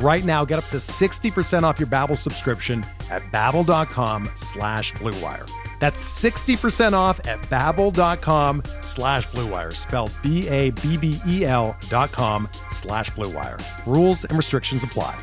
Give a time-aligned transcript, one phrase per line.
[0.00, 5.50] Right now, get up to 60% off your Babbel subscription at babbel.com slash bluewire.
[5.80, 13.60] That's 60% off at babbel.com slash bluewire, spelled B-A-B-B-E-L dot com slash bluewire.
[13.86, 15.18] Rules and restrictions apply.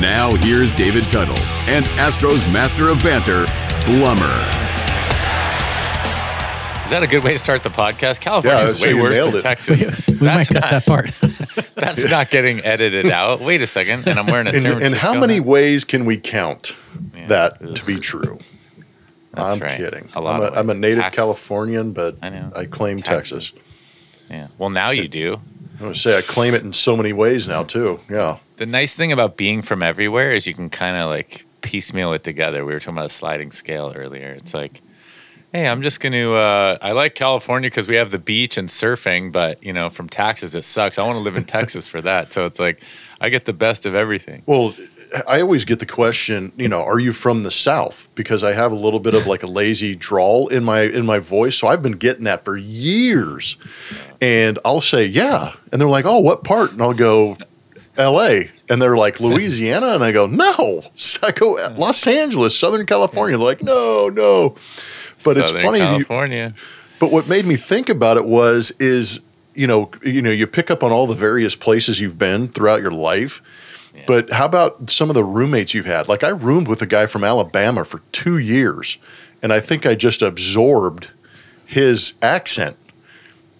[0.00, 3.44] Now here's David Tuttle and Astros master of banter,
[3.84, 4.81] Blummer.
[6.92, 8.20] Is that a good way to start the podcast?
[8.20, 9.40] California Yeah, is way worse than it.
[9.40, 9.80] Texas.
[10.08, 11.10] we might cut that part.
[11.74, 13.40] That's not getting edited out.
[13.40, 14.06] Wait a second.
[14.06, 15.44] And I'm wearing a And, San and Francisco how many hat.
[15.46, 16.76] ways can we count
[17.16, 17.28] Yeah.
[17.28, 18.38] that to be true?
[19.32, 19.78] That's I'm right.
[19.78, 20.10] kidding.
[20.14, 22.52] A lot I'm, a, of I'm a native Tax- Californian, but I know.
[22.54, 23.52] I claim Taxes.
[23.52, 23.62] Texas.
[24.28, 24.48] Yeah.
[24.58, 25.40] Well, now you do.
[25.76, 28.00] I'm going to say I claim it in so many ways now, too.
[28.10, 28.36] Yeah.
[28.58, 32.22] The nice thing about being from everywhere is you can kind of like piecemeal it
[32.22, 32.66] together.
[32.66, 34.32] We were talking about a sliding scale earlier.
[34.32, 34.82] It's like,
[35.52, 38.68] hey, I'm just going to, uh, I like California because we have the beach and
[38.68, 40.98] surfing, but, you know, from taxes, it sucks.
[40.98, 42.32] I want to live in Texas for that.
[42.32, 42.80] So it's like,
[43.20, 44.42] I get the best of everything.
[44.46, 44.74] Well,
[45.28, 48.08] I always get the question, you know, are you from the South?
[48.14, 51.18] Because I have a little bit of like a lazy drawl in my in my
[51.18, 53.58] voice, so I've been getting that for years.
[54.20, 56.72] And I'll say, yeah, and they're like, oh, what part?
[56.72, 57.36] And I'll go,
[57.96, 58.50] L.A.
[58.68, 60.84] And they're like, Louisiana, and I go, no,
[61.22, 63.36] I go Los Angeles, Southern California.
[63.36, 64.56] They're like, no, no.
[65.24, 65.78] But it's Southern funny.
[65.78, 66.54] You, California.
[66.98, 69.20] but what made me think about it was is
[69.54, 72.80] you know you know you pick up on all the various places you've been throughout
[72.80, 73.42] your life.
[74.06, 76.08] But how about some of the roommates you've had?
[76.08, 78.98] Like I roomed with a guy from Alabama for two years,
[79.42, 81.10] and I think I just absorbed
[81.66, 82.76] his accent.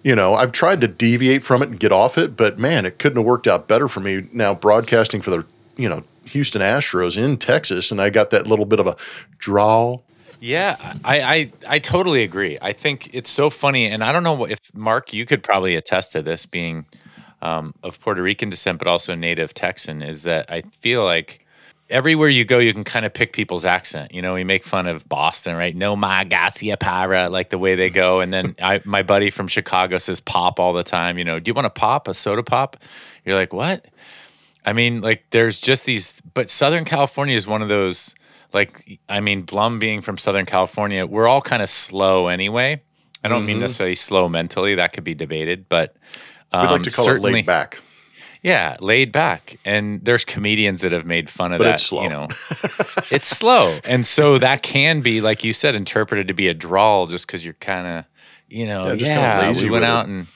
[0.03, 2.99] You know, I've tried to deviate from it and get off it, but man, it
[2.99, 5.45] couldn't have worked out better for me now broadcasting for the,
[5.77, 8.97] you know, Houston Astros in Texas, and I got that little bit of a
[9.39, 10.01] draw.
[10.45, 12.59] Yeah, I, I I totally agree.
[12.61, 16.11] I think it's so funny, and I don't know if Mark, you could probably attest
[16.13, 16.85] to this, being
[17.43, 20.03] um, of Puerto Rican descent, but also native Texan.
[20.03, 21.47] Is that I feel like
[21.91, 24.13] everywhere you go, you can kind of pick people's accent.
[24.13, 25.77] You know, we make fun of Boston, right?
[25.79, 30.19] Nomar Garciaparra, like the way they go, and then I, my buddy from Chicago says
[30.19, 31.19] pop all the time.
[31.19, 32.77] You know, do you want a pop, a soda pop?
[33.25, 33.87] You're like, what?
[34.65, 38.15] I mean, like, there's just these, but Southern California is one of those,
[38.55, 42.83] like, I mean, Blum being from Southern California, we're all kind of slow anyway.
[43.25, 45.97] I don't mean necessarily slow mentally, that could be debated, but
[46.53, 47.81] We'd um, like to call it laid back.
[48.43, 49.59] Yeah, laid back.
[49.65, 51.75] And there's comedians that have made fun of But that.
[51.75, 52.03] it's slow.
[52.03, 52.29] You know,
[53.11, 53.79] it's slow.
[53.85, 57.45] And so that can be, like you said, interpreted to be a drawl just because
[57.45, 58.05] you're kind of,
[58.49, 60.11] you know, Yeah, yeah, we went out it.
[60.11, 60.27] and,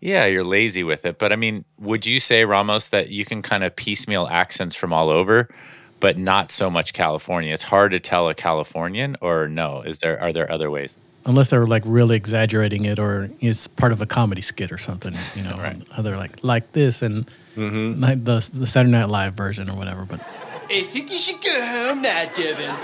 [0.00, 1.18] yeah, you're lazy with it.
[1.18, 4.92] But I mean, would you say, Ramos, that you can kind of piecemeal accents from
[4.92, 5.52] all over,
[6.00, 7.52] but not so much California?
[7.52, 9.82] It's hard to tell a Californian, or no?
[9.82, 10.94] Is there are there other ways?
[11.24, 15.16] Unless they're like really exaggerating it or it's part of a comedy skit or something,
[15.34, 15.56] you know.
[15.58, 15.82] Right.
[15.98, 18.02] They're like like this and Mm-hmm.
[18.02, 20.04] like the the Saturday Night Live version or whatever.
[20.04, 20.20] But
[20.68, 22.74] I think you should go home now, Devin.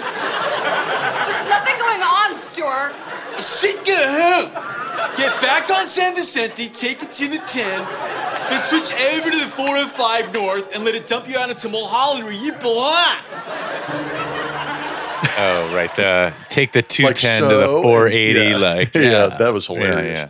[1.27, 2.95] There's nothing going on, Stuart.
[3.37, 4.51] I said go home.
[5.17, 7.85] Get back on San Vicente, take it to the 10,
[8.51, 12.25] then switch over to the 405 North and let it dump you out into Mulholland
[12.25, 13.17] where you belong.
[15.45, 15.95] Oh, right.
[15.97, 18.41] The take the 210 Like ten to the four eighty.
[18.51, 18.57] yeah.
[18.57, 20.21] Like Yeah, that was hilarious.
[20.21, 20.29] Yeah,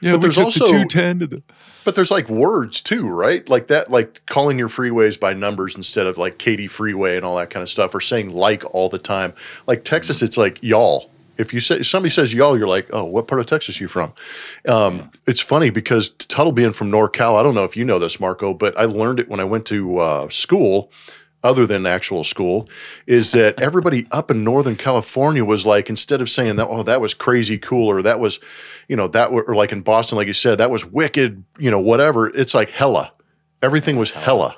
[0.00, 0.12] yeah.
[0.12, 1.42] but there's also ten to the.
[1.84, 3.48] But there's like words too, right?
[3.48, 7.36] Like that, like calling your freeways by numbers instead of like Katy Freeway and all
[7.36, 9.34] that kind of stuff, or saying like all the time.
[9.66, 11.10] Like Texas, it's like y'all.
[11.38, 13.88] If you say if somebody says y'all, you're like, oh, what part of Texas you
[13.88, 14.12] from?
[14.68, 18.20] Um, it's funny because Tuttle being from NorCal, I don't know if you know this,
[18.20, 20.90] Marco, but I learned it when I went to uh, school.
[21.42, 22.68] Other than actual school,
[23.06, 27.00] is that everybody up in Northern California was like instead of saying that, oh, that
[27.00, 28.40] was crazy cool, or that was,
[28.88, 31.70] you know, that were, or like in Boston, like you said, that was wicked, you
[31.70, 32.28] know, whatever.
[32.28, 33.12] It's like hella.
[33.62, 34.54] Everything was hella.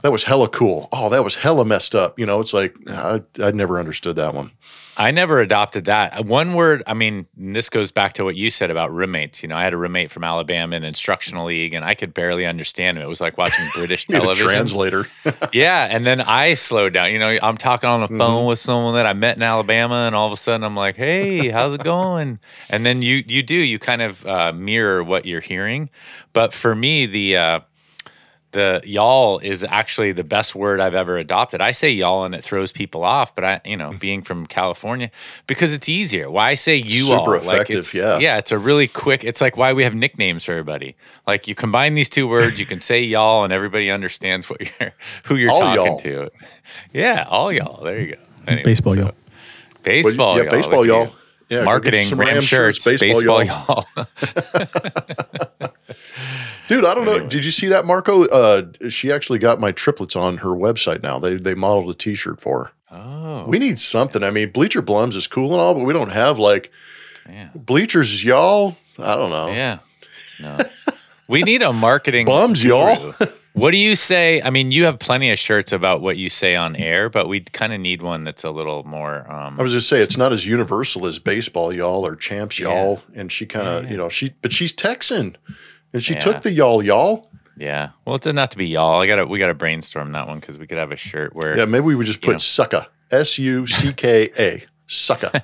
[0.00, 0.88] That was hella cool.
[0.92, 2.18] Oh, that was hella messed up.
[2.18, 4.50] You know, it's like I, I never understood that one.
[4.94, 6.18] I never adopted that.
[6.18, 9.42] Uh, One word, I mean, this goes back to what you said about roommates.
[9.42, 12.44] You know, I had a roommate from Alabama in instructional league, and I could barely
[12.44, 13.02] understand him.
[13.02, 14.48] It was like watching British television.
[14.48, 15.06] translator.
[15.54, 17.12] Yeah, and then I slowed down.
[17.12, 18.18] You know, I'm talking on the Mm-hmm.
[18.18, 20.96] phone with someone that I met in Alabama, and all of a sudden I'm like,
[20.96, 22.38] "Hey, how's it going?"
[22.70, 25.90] And then you you do you kind of uh, mirror what you're hearing.
[26.32, 27.60] But for me, the uh,
[28.52, 31.60] the y'all is actually the best word I've ever adopted.
[31.60, 33.98] I say y'all and it throws people off, but I, you know, mm.
[33.98, 35.10] being from California,
[35.46, 36.30] because it's easier.
[36.30, 38.18] Why I say you Super all, like effective, it's, yeah.
[38.18, 39.24] yeah, it's a really quick.
[39.24, 40.94] It's like why we have nicknames for everybody.
[41.26, 44.92] Like you combine these two words, you can say y'all, and everybody understands what you're
[45.24, 45.98] who you're All talking y'all.
[46.00, 46.30] to.
[46.92, 47.82] Yeah, all y'all.
[47.82, 48.22] There you go.
[48.46, 49.12] Anyway, Baseball y'all.
[49.82, 50.52] Baseball, yeah, y'all.
[50.52, 51.04] baseball, y'all.
[51.06, 51.12] you.
[51.48, 53.84] Yeah, Marketing, some Ram Ram shirts, shirts, baseball, baseball, y'all.
[56.72, 57.20] Dude, I don't know.
[57.20, 58.24] Did you see that, Marco?
[58.24, 61.18] Uh, she actually got my triplets on her website now.
[61.18, 62.96] They they modeled a T-shirt for her.
[62.96, 64.22] oh, We need something.
[64.22, 66.72] I mean, Bleacher Blums is cool and all, but we don't have like
[67.28, 67.50] yeah.
[67.54, 68.78] bleachers, y'all.
[68.98, 69.48] I don't know.
[69.48, 69.80] Yeah.
[70.40, 70.58] No.
[71.28, 72.96] we need a marketing Bums, y'all.
[73.54, 74.40] What do you say?
[74.40, 77.40] I mean, you have plenty of shirts about what you say on air, but we
[77.40, 79.30] kind of need one that's a little more.
[79.30, 83.02] Um, I was just say it's not as universal as baseball, y'all, or champs, y'all.
[83.14, 85.36] And she kind of, you know, she, but she's Texan,
[85.92, 86.18] and she Yeah.
[86.20, 87.30] took the y'all, y'all.
[87.56, 87.90] yeah.
[88.04, 89.00] Well, it doesn't have to be y'all.
[89.00, 91.34] I got to we got to brainstorm that one because we could have a shirt
[91.34, 91.56] where.
[91.56, 92.36] Yeah, maybe we would just put know.
[92.36, 95.42] sucka, S U C K A, sucka,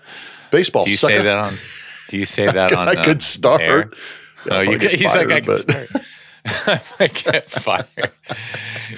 [0.51, 0.85] baseball.
[0.85, 1.01] do you sucka.
[1.01, 1.53] say that on?
[2.11, 2.89] Do you say that on?
[2.89, 3.61] I uh, could start.
[3.61, 3.91] air?
[4.51, 5.89] Oh, you could, he's like, I but- start.
[6.47, 8.11] I might get fired.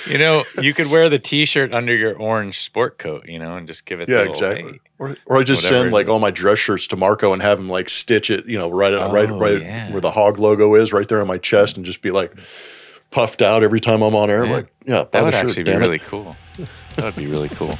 [0.08, 3.66] You know, you could wear the T-shirt under your orange sport coat, you know, and
[3.66, 4.06] just give it.
[4.08, 4.72] the Yeah, exactly.
[4.72, 4.80] hey.
[4.98, 5.82] Or, or I just Whatever.
[5.84, 8.58] send like all my dress shirts to Marco and have him like stitch it, you
[8.58, 9.90] know, right, uh, right, Oh, right yeah.
[9.90, 12.32] where the hog logo is, right there on my chest, and just be like
[13.10, 14.44] puffed out every time I'm on air.
[14.44, 14.52] Yeah.
[14.52, 15.86] Like, yeah, That would shirt, actually be damn it.
[15.86, 16.36] really cool.
[16.96, 17.76] That would be really cool.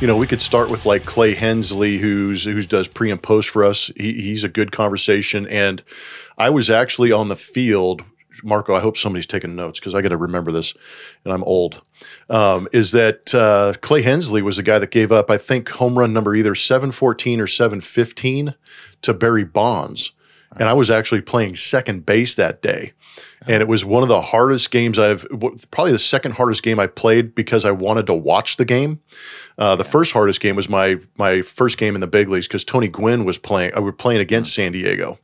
[0.00, 3.48] you know, we could start with like Clay Hensley, who's who's does pre and post
[3.48, 3.90] for us.
[3.96, 5.82] He, he's a good conversation, and
[6.38, 8.02] I was actually on the field.
[8.42, 10.74] Marco, I hope somebody's taking notes because I got to remember this,
[11.24, 11.82] and I'm old.
[12.30, 15.98] Um, is that uh, Clay Hensley was the guy that gave up, I think, home
[15.98, 18.54] run number either 714 or 715
[19.02, 20.12] to Barry Bonds,
[20.56, 22.92] and I was actually playing second base that day.
[23.46, 25.26] And it was one of the hardest games I've,
[25.70, 29.00] probably the second hardest game I played because I wanted to watch the game.
[29.58, 32.64] Uh, the first hardest game was my my first game in the big leagues because
[32.64, 33.72] Tony Gwynn was playing.
[33.74, 35.18] I were playing against San Diego,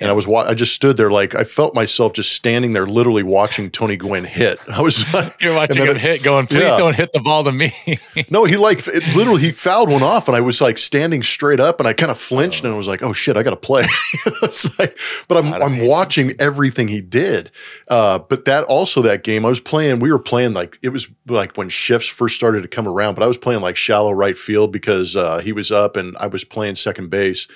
[0.00, 2.86] and I was wa- I just stood there like I felt myself just standing there,
[2.86, 4.60] literally watching Tony Gwynn hit.
[4.68, 6.76] I was like, You're watching him then hit, going, "Please Yeah.
[6.76, 7.72] don't hit the ball to me."
[8.30, 11.60] no, he like it, literally he fouled one off, and I was like standing straight
[11.60, 13.56] up, and I kind of flinched, and I was like, "Oh shit, I got to
[13.56, 13.84] play."
[14.42, 14.98] it's like,
[15.28, 17.50] but I'm I'm watching everything he did.
[17.88, 19.98] Uh, but that also that game, I was playing.
[20.00, 23.22] We were playing like it was like when shifts first started to come around, but
[23.22, 26.44] I was playing like shallow right field because uh, he was up, and I was
[26.44, 27.46] playing second base.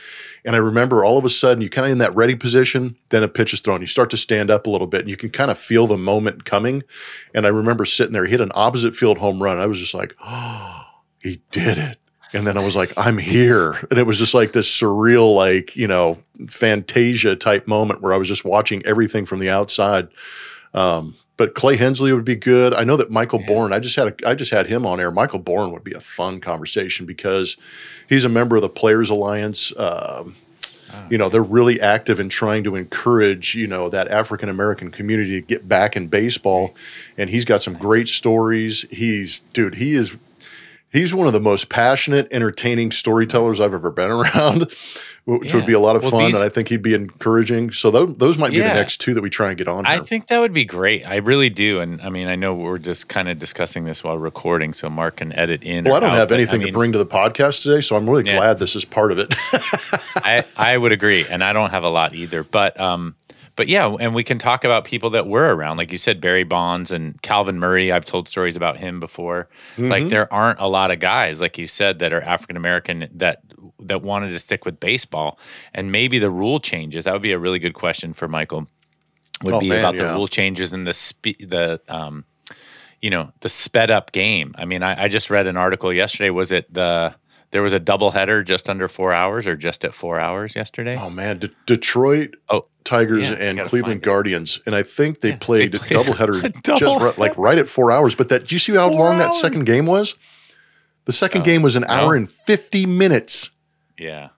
[0.44, 3.22] And I remember all of a sudden, you kind of in that ready position, then
[3.22, 3.80] a pitch is thrown.
[3.80, 5.96] You start to stand up a little bit, and you can kind of feel the
[5.96, 6.82] moment coming.
[7.34, 9.58] And I remember sitting there, he hit an opposite field home run.
[9.58, 10.84] I was just like, oh,
[11.20, 11.98] he did it.
[12.34, 13.72] And then I was like, I'm here.
[13.90, 16.18] And it was just like this surreal, like, you know,
[16.48, 20.08] fantasia type moment where I was just watching everything from the outside.
[20.72, 22.74] Um, but Clay Hensley would be good.
[22.74, 25.10] I know that Michael Bourn, I just had a, I just had him on air.
[25.10, 27.56] Michael Bourn would be a fun conversation because
[28.08, 29.72] he's a member of the Players Alliance.
[29.76, 30.36] Um,
[31.08, 35.40] you know, they're really active in trying to encourage, you know, that African American community
[35.40, 36.74] to get back in baseball.
[37.16, 38.82] And he's got some great stories.
[38.90, 40.14] He's, dude, he is,
[40.92, 44.70] he's one of the most passionate, entertaining storytellers I've ever been around,
[45.24, 46.24] which would be a lot of Well, fun.
[46.26, 47.70] these- and I think he'd be encouraging.
[47.72, 49.86] So those, those might be the next two that we try and get on.
[49.86, 50.04] I here.
[50.04, 51.06] think that would be great.
[51.06, 51.80] I really do.
[51.80, 55.16] And I mean, I know we're just kind of discussing this while recording, so Mark
[55.16, 55.84] can edit in.
[55.84, 57.80] Well, or I don't out, have anything I mean, to bring to the podcast today,
[57.80, 58.36] so I'm really Yeah.
[58.38, 59.32] glad this is part of it.
[60.16, 62.42] I, I would agree, and I don't have a lot either.
[62.44, 63.14] But um,
[63.56, 66.44] but yeah, and we can talk about people that were around, like you said, Barry
[66.44, 67.92] Bonds and Calvin Murray.
[67.92, 69.48] I've told stories about him before.
[69.76, 69.90] Mm-hmm.
[69.90, 73.42] Like there aren't a lot of guys, like you said, that are African American that
[73.80, 75.38] that wanted to stick with baseball,
[75.74, 77.04] and maybe the rule changes.
[77.04, 78.66] That would be a really good question for Michael.
[79.44, 80.04] Would Oh, be man, about yeah.
[80.04, 82.24] the rule changes and the spe- the um,
[83.00, 84.54] you know, the sped up game.
[84.56, 86.30] I mean, I, I just read an article yesterday.
[86.30, 87.14] Was it the
[87.52, 90.96] there was a doubleheader just under four hours or just at four hours yesterday?
[91.00, 94.02] oh man, De- Detroit Oh, Tigers yeah, and Cleveland.
[94.02, 97.68] Guardians, and I think they played, they played doubleheader a just double like right at
[97.68, 98.14] four hours.
[98.16, 100.14] But that, do you see how Four long that second game was?
[101.04, 102.16] The second Oh, game was an hour no.
[102.18, 103.50] and fifty minutes.
[103.98, 104.30] Yeah.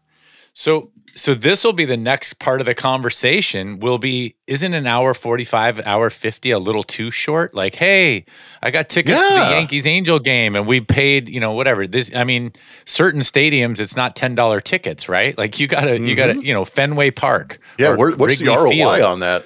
[0.55, 4.87] So so this will be the next part of the conversation will be isn't an
[4.87, 8.25] hour 45 hour 50 a little too short like hey
[8.63, 12.13] i got tickets to the yankees angel game and we paid you know whatever this
[12.17, 12.53] i mean
[12.85, 17.13] certain stadiums it's not $10 tickets right like you gotta you gotta you know fenway
[17.13, 17.83] park Mm-hmm.
[17.83, 19.03] Yeah, where, what's the Wrigley ROI Field.
[19.03, 19.45] on that?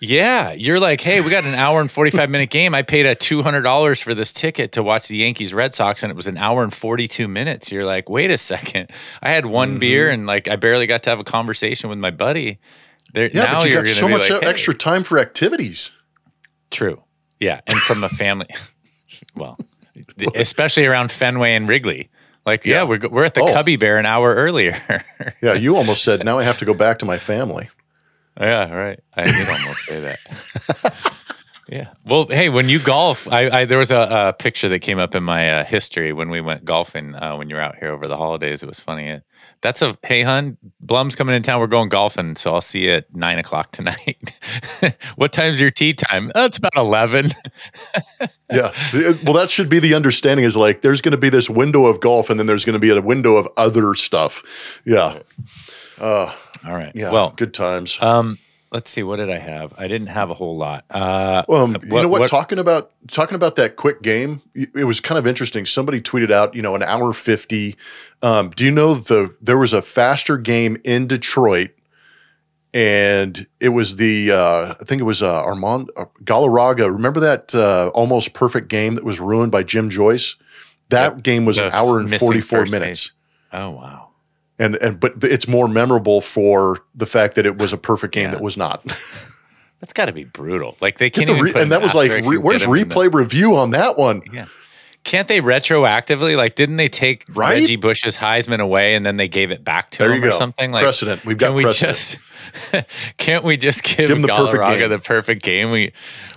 [0.00, 3.14] Yeah you're like hey we got an hour and 45 minute game i paid a
[3.16, 6.62] $200 for this ticket to watch the yankees red sox and it was an hour
[6.62, 8.90] and 42 minutes you're like wait a second
[9.22, 9.78] i had one Mm-hmm.
[9.80, 12.58] beer and like i barely got to have a conversation with my buddy
[13.14, 14.48] there, Yeah, now but you you're got so much like, hey.
[14.48, 15.90] extra time for activities.
[16.70, 17.02] true
[17.40, 18.46] yeah and from a family
[19.34, 19.58] well
[20.36, 22.08] especially around fenway and wrigley
[22.46, 22.82] like yeah, Yeah.
[22.84, 23.52] we're, we're at the Oh.
[23.52, 25.04] cubby bear an hour earlier
[25.42, 27.68] Yeah, you almost said now I have to go back to my family.
[28.38, 29.00] Yeah, right.
[29.14, 31.12] I did almost say that.
[31.68, 31.88] yeah.
[32.04, 35.14] Well, hey, when you golf, I, I there was a, a picture that came up
[35.14, 38.06] in my uh, history when we went golfing uh, when you were out here over
[38.06, 38.62] the holidays.
[38.62, 39.10] It was funny.
[39.10, 39.20] Uh,
[39.60, 41.58] That's a hey, hun, Blum's coming in town.
[41.58, 44.32] We're going golfing, so I'll see you at nine o'clock tonight.
[45.16, 46.30] what time's your tea time?
[46.36, 47.32] Oh, it's about eleven.
[48.50, 48.72] Yeah.
[49.24, 52.00] Well, that should be the understanding is like there's going to be this window of
[52.00, 54.42] golf and then there's going to be a window of other stuff.
[54.86, 55.18] Yeah.
[56.66, 56.92] All right.
[56.94, 57.10] Yeah.
[57.12, 58.00] Well, good times.
[58.02, 58.38] um,
[58.70, 59.02] let's see.
[59.02, 59.72] What did I have?
[59.78, 60.84] I didn't have a whole lot.
[60.90, 64.84] Uh, Um, you what- know what, what- Talking about talking about that quick game, it
[64.84, 65.64] was kind of interesting.
[65.66, 67.76] Somebody tweeted out, you know, an hour fifty.
[68.22, 71.70] Um, do you know the there was a faster game in Detroit,
[72.74, 76.90] and it was the uh, I think it was uh, Armand uh, Galarraga.
[76.92, 80.36] Remember that uh, almost perfect game that was ruined by Jim Joyce?
[80.90, 81.22] That Yep.
[81.22, 83.12] game was an hour and forty four forty four first minutes.
[83.52, 84.07] oh wow.
[84.58, 88.24] And and but it's more memorable for the fact that it was a perfect game
[88.24, 88.30] Yeah.
[88.32, 88.84] that was not.
[89.80, 90.76] That's got to be brutal.
[90.80, 92.68] Like they can't the even re- put and that an was like, re- where's get
[92.76, 94.22] 'em the- replay review on that one?
[94.32, 94.46] Yeah.
[95.04, 96.36] Can't they retroactively?
[96.36, 97.60] Like, didn't they take Right?
[97.60, 100.36] Reggie Bush's Heisman away and then they gave it back to There him or go.
[100.36, 100.72] something?
[100.72, 101.24] Like, Precedent.
[101.24, 101.96] We've got we precedent.
[101.96, 102.18] just?
[103.18, 104.90] can't we just give, Give him the perfect Galarraga game.
[104.90, 105.70] the perfect game?
[105.70, 105.92] We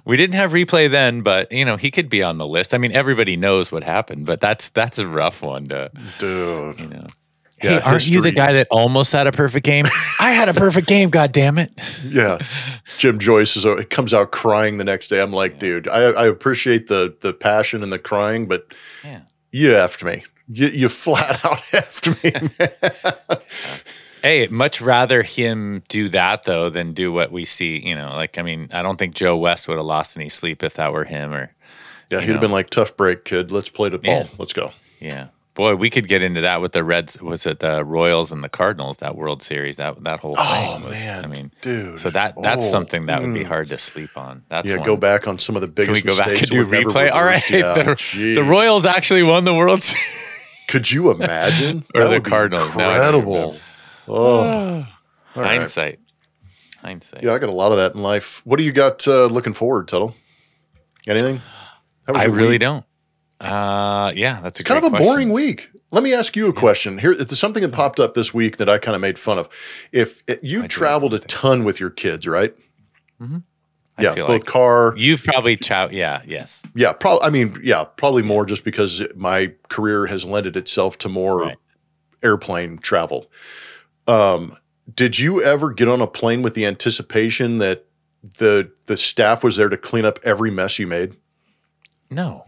[0.06, 2.74] we didn't have replay then, but you know he could be on the list.
[2.74, 6.80] I mean, everybody knows what happened, but that's that's a rough one to Dude.
[6.80, 7.08] you know.
[7.64, 9.86] Yeah, hey, aren't you the guy that almost had a perfect game?
[10.20, 11.10] I had a perfect game.
[11.12, 11.72] God damn it!
[12.06, 12.40] Yeah.
[12.98, 15.22] Jim Joyce is it comes out crying the next day.
[15.22, 19.22] I'm like, dude, I, I appreciate the the passion and the crying, but Yeah.
[19.52, 20.24] you effed me.
[20.48, 23.38] You, you flat out effed me.
[24.24, 27.80] Hey, much rather him do that though than do what we see.
[27.84, 30.62] You know, like I mean, I don't think Joe West would have lost any sleep
[30.64, 31.34] if that were him.
[31.34, 31.52] Or
[32.12, 33.52] Yeah, he'd have been like, tough break, kid.
[33.52, 34.14] Let's play the ball.
[34.14, 34.28] Yeah.
[34.38, 34.74] Let's go.
[35.00, 35.30] yeah,
[35.62, 37.22] boy, we could get into that with the Reds.
[37.22, 38.98] Was it the Royals and the Cardinals?
[38.98, 40.46] That World Series, that that whole thing.
[40.48, 42.00] Oh, was, man, I mean, dude.
[42.00, 43.46] so that that's Oh, something that would be mm.
[43.46, 44.44] hard to sleep on.
[44.50, 44.86] That's Yeah, one.
[44.86, 46.72] go back on some of the Can we biggest go back and do that were
[46.72, 47.12] never replay?
[47.12, 48.44] All right, the, the.
[48.44, 50.04] Royals actually won the World Series.
[50.68, 51.86] Could you imagine?
[51.96, 53.58] Or That the Cardinals, Incredible.
[54.08, 54.88] Oh,
[55.36, 55.60] right.
[55.60, 56.00] Hindsight,
[56.82, 57.22] hindsight.
[57.24, 58.42] Yeah, I got a lot of that in life.
[58.46, 60.16] What do you got uh, looking forward, Tuttle?
[61.08, 61.40] Anything?
[62.08, 62.62] I really week?
[62.62, 62.86] don't.
[63.42, 65.70] Uh, yeah, that's a kind of a boring week.
[65.92, 66.98] Let me ask you a question.
[67.00, 69.50] Here, it's something that popped up this week that I kind of made fun of.
[69.92, 72.56] If it, you've traveled a ton with your kids, right?
[73.20, 74.94] I yeah, both like car.
[74.98, 75.90] you've probably chow.
[75.90, 76.64] Yeah, yes.
[76.76, 77.28] Yeah, probably.
[77.28, 81.58] I mean, yeah, probably more just because my career has lended itself to more Right.
[82.24, 83.30] airplane travel.
[84.08, 84.56] Um,
[84.94, 87.86] did you ever get on a plane with the anticipation that
[88.38, 91.16] the the staff was there to clean up every mess you made?
[92.10, 92.46] No,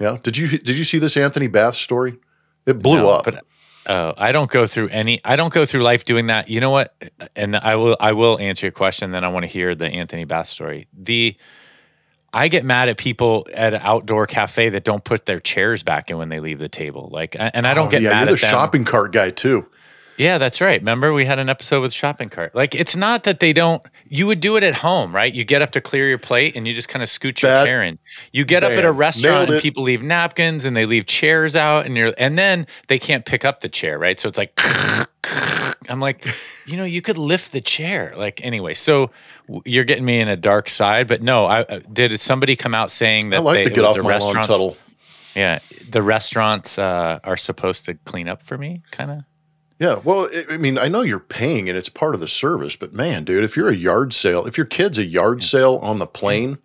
[0.00, 0.18] Yeah.
[0.22, 2.18] Did you did you see this Anthony Bass story?
[2.66, 3.24] It blew No, up.
[3.24, 3.44] But
[3.86, 5.20] uh, I don't go through any.
[5.24, 6.50] I don't go through life doing that.
[6.50, 6.94] You know what?
[7.34, 7.96] And I will.
[7.98, 9.10] I will answer your question.
[9.12, 10.88] Then I want to hear the Anthony Bass story.
[10.92, 11.36] The
[12.32, 16.10] I get mad at people at an outdoor cafe that don't put their chairs back
[16.10, 17.08] in when they leave the table.
[17.10, 19.66] Like, and I don't Oh, get yeah, mad you're at the shopping cart guy too.
[20.18, 20.80] Yeah, that's right.
[20.80, 22.54] Remember we had an episode with shopping cart.
[22.54, 25.32] Like it's not that they don't you would do it at home, right?
[25.32, 27.64] You get up to clear your plate and you just kind of scoot your That-
[27.64, 27.98] chair in.
[28.32, 31.86] You get up at a restaurant and people leave napkins and they leave chairs out
[31.86, 34.18] and you're and then they can't pick up the chair, right?
[34.18, 34.52] So it's like
[35.88, 36.26] I'm like,
[36.66, 38.12] you know, you could lift the chair.
[38.16, 39.10] Like anyway, so
[39.64, 42.90] you're getting me in a dark side, but no, I uh, did somebody come out
[42.90, 44.76] saying that I like they, to get off the my lawn, Tuttle.
[45.34, 49.18] Yeah, the restaurants uh, are supposed to clean up for me, kind of.
[49.78, 52.74] Yeah, well, I I mean, I know you're paying and it's part of the service,
[52.76, 55.98] but man, dude, if you're a yard sale, if your kid's a yard sale on
[55.98, 56.58] the plane,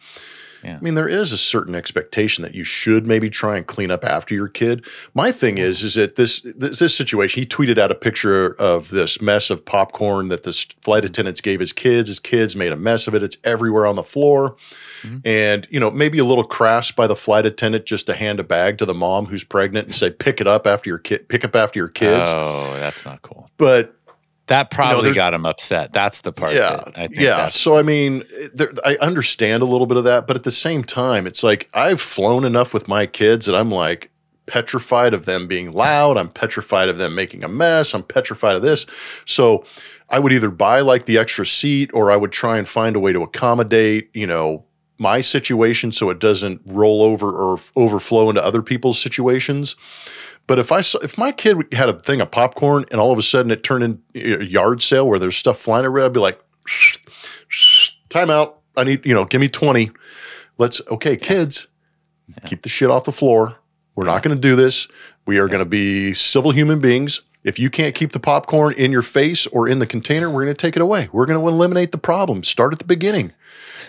[0.63, 0.77] Yeah.
[0.77, 4.05] I mean, there is a certain expectation that you should maybe try and clean up
[4.05, 4.86] after your kid.
[5.13, 8.89] My thing is, is that this this, this situation, he tweeted out a picture of
[8.89, 11.08] this mess of popcorn that the flight mm-hmm.
[11.08, 12.10] attendants gave his kids.
[12.10, 13.24] His kids made a mess of it.
[13.24, 14.55] It's everywhere on the floor.
[15.01, 15.17] Mm-hmm.
[15.25, 18.43] And, you know, maybe a little crass by the flight attendant just to hand a
[18.43, 21.43] bag to the mom who's pregnant and say, pick it up after your kid, pick
[21.43, 23.50] up after your kids Oh, that's not cool.
[23.58, 23.96] but
[24.47, 25.93] That probably there's- got him upset.
[25.93, 26.53] That's the part.
[26.53, 27.47] yeah, that I think yeah.
[27.47, 28.23] So I mean,
[28.53, 31.69] there, I understand a little bit of that, but at the same time, it's like
[31.73, 34.09] I've flown enough with my kids that I'm like
[34.45, 36.17] petrified of them being loud.
[36.17, 37.93] I'm petrified of them making a mess.
[37.93, 38.85] I'm petrified of this.
[39.25, 39.63] So
[40.09, 43.00] I would either buy like the extra seat, or I would try and find a
[43.00, 44.65] way to accommodate, you know,
[45.00, 49.75] my situation so it doesn't roll over or f- overflow into other people's situations.
[50.45, 53.17] But if I saw, if my kid had a thing of popcorn and all of
[53.17, 56.19] a sudden it turned into a yard sale where there's stuff flying around, I'd be
[56.19, 56.39] like,
[58.09, 58.59] time out.
[58.75, 59.91] I need, you know, give me 20.
[60.57, 61.67] Let's, okay, kids,
[62.45, 63.57] keep the shit off the floor.
[63.95, 64.88] We're not going to do this.
[65.25, 67.21] We are going to be civil human beings.
[67.43, 70.55] If you can't keep the popcorn in your face or in the container, we're going
[70.55, 71.09] to take it away.
[71.12, 72.43] We're going to eliminate the problem.
[72.43, 73.33] Start at the beginning.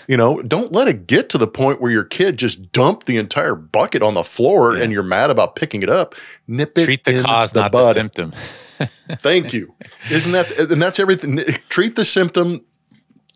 [0.09, 3.17] You know, don't let it get to the point where your kid just dumped the
[3.17, 6.15] entire bucket on the floor and you're mad about picking it up.
[6.47, 7.95] Nip it treat the in cause, the not the bud.
[7.95, 8.33] symptom.
[9.13, 9.75] Thank you.
[10.11, 11.41] Isn't that and that's everything.
[11.69, 12.65] Treat the symptom.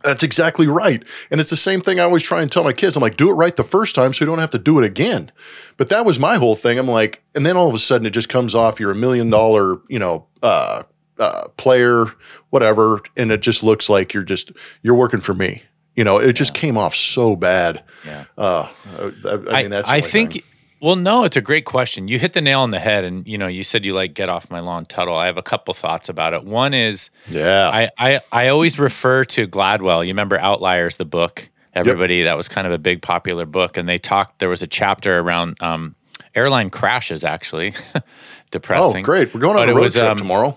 [0.03, 1.03] That's exactly right.
[1.31, 2.95] And it's the same thing I always try and tell my kids.
[2.95, 4.85] I'm like, do it right the first time so you don't have to do it
[4.85, 5.33] again.
[5.77, 6.79] But that was my whole thing.
[6.79, 9.29] I'm like, and then all of a sudden it just comes off you're a million
[9.29, 10.85] dollar, you know, uh,
[11.19, 12.07] uh, player,
[12.51, 15.63] whatever, and it just looks like you're just you're working for me.
[15.99, 17.83] You know, it just came off so bad.
[18.07, 18.25] Yeah.
[18.39, 20.35] Uh, I, I mean, that's the I think.
[20.35, 20.43] thing.
[20.81, 22.07] Well, no, it's a great question.
[22.07, 24.29] You hit the nail on the head, and you know, you said you like get
[24.29, 25.17] off my lawn, Tuttle.
[25.17, 26.45] I have a couple thoughts about it.
[26.45, 27.69] One is, Yeah.
[27.75, 30.03] I I, I always refer to Gladwell.
[30.07, 31.49] You remember Outliers, the book?
[31.75, 34.39] Everybody that was kind of a big popular book, and they talked.
[34.39, 35.97] There was a chapter around um,
[36.37, 37.75] airline crashes, actually.
[38.53, 39.03] Depressing.
[39.03, 39.35] Oh, great.
[39.35, 40.57] We're going on But a road was, trip um, tomorrow.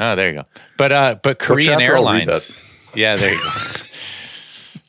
[0.00, 0.44] Oh, there you go.
[0.78, 1.96] But uh, but Korean chapter?
[1.96, 2.58] I'll read Airlines.
[2.94, 3.50] Yeah, there you go.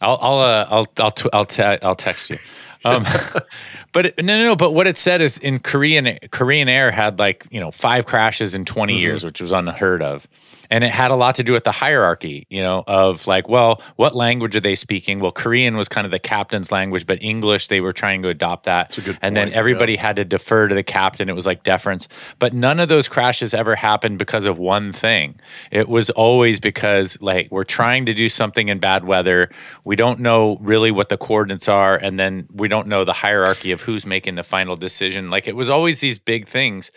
[0.01, 2.37] I'll I'll uh, I'll I'll t- I'll, te- I'll text you.
[2.83, 3.03] Um,
[3.93, 4.55] but it- no, no, no.
[4.55, 8.53] But what it said is in Korean Korean Air had like you know five crashes
[8.55, 10.27] in 20 years, which was unheard of,
[10.69, 12.47] and it had a lot to do with the hierarchy.
[12.49, 15.19] You know, of like, well, what language are they speaking?
[15.19, 18.65] Well, Korean was kind of the captain's language, but English they were trying to adopt
[18.65, 18.97] that.
[18.97, 21.29] a good and then point, everybody had to defer to the captain.
[21.29, 22.07] It was like deference.
[22.39, 25.39] But none of those crashes ever happened because of one thing.
[25.71, 29.49] It was always because like we're trying to do something in bad weather.
[29.83, 33.71] We don't know really what the coordinates are, and then we don't know the hierarchy
[33.71, 35.29] of who's making the final decision.
[35.29, 36.91] Like it was always these big things.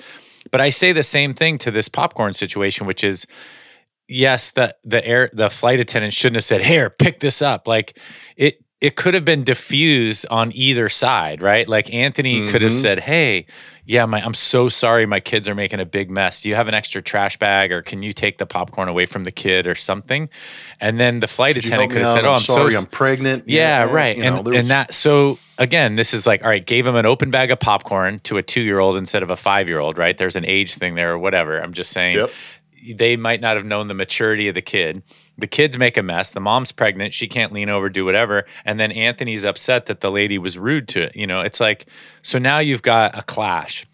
[0.50, 3.26] But I say the same thing to this popcorn situation, which is
[4.09, 7.99] yes, the the air the flight attendant shouldn't have said, "Here, pick this up." Like
[8.37, 11.68] it it could have been diffused on either side, right?
[11.68, 12.81] Like Anthony could have Mhm.
[12.81, 13.47] said, "Hey,
[13.87, 16.42] yeah, my I'm so sorry my kids are making a big mess.
[16.42, 19.25] Do you have an extra trash bag or can you take the popcorn away from
[19.25, 20.29] the kid or something?"
[20.81, 22.87] And then the flight Could attendant could have said, "Oh, I'm I'm, sorry, so I'm
[22.87, 23.44] pregnant.
[23.49, 24.16] yeah, eh, right.
[24.16, 27.05] you know, and and that so again, this is like all right, gave him an
[27.07, 29.99] open bag of popcorn to a two year old instead of a five year old,
[29.99, 30.16] right?
[30.16, 31.59] There's an age thing there or whatever.
[31.59, 32.31] I'm just saying Yep.
[32.94, 35.02] They might not have known the maturity of the kid.
[35.36, 36.30] The kids make a mess.
[36.30, 37.14] The mom's pregnant.
[37.14, 38.44] She can't lean over, do whatever.
[38.64, 41.16] And then Anthony's upset that the lady was rude to it.
[41.16, 41.86] You know, it's like,
[42.22, 43.86] so now you've got a clash.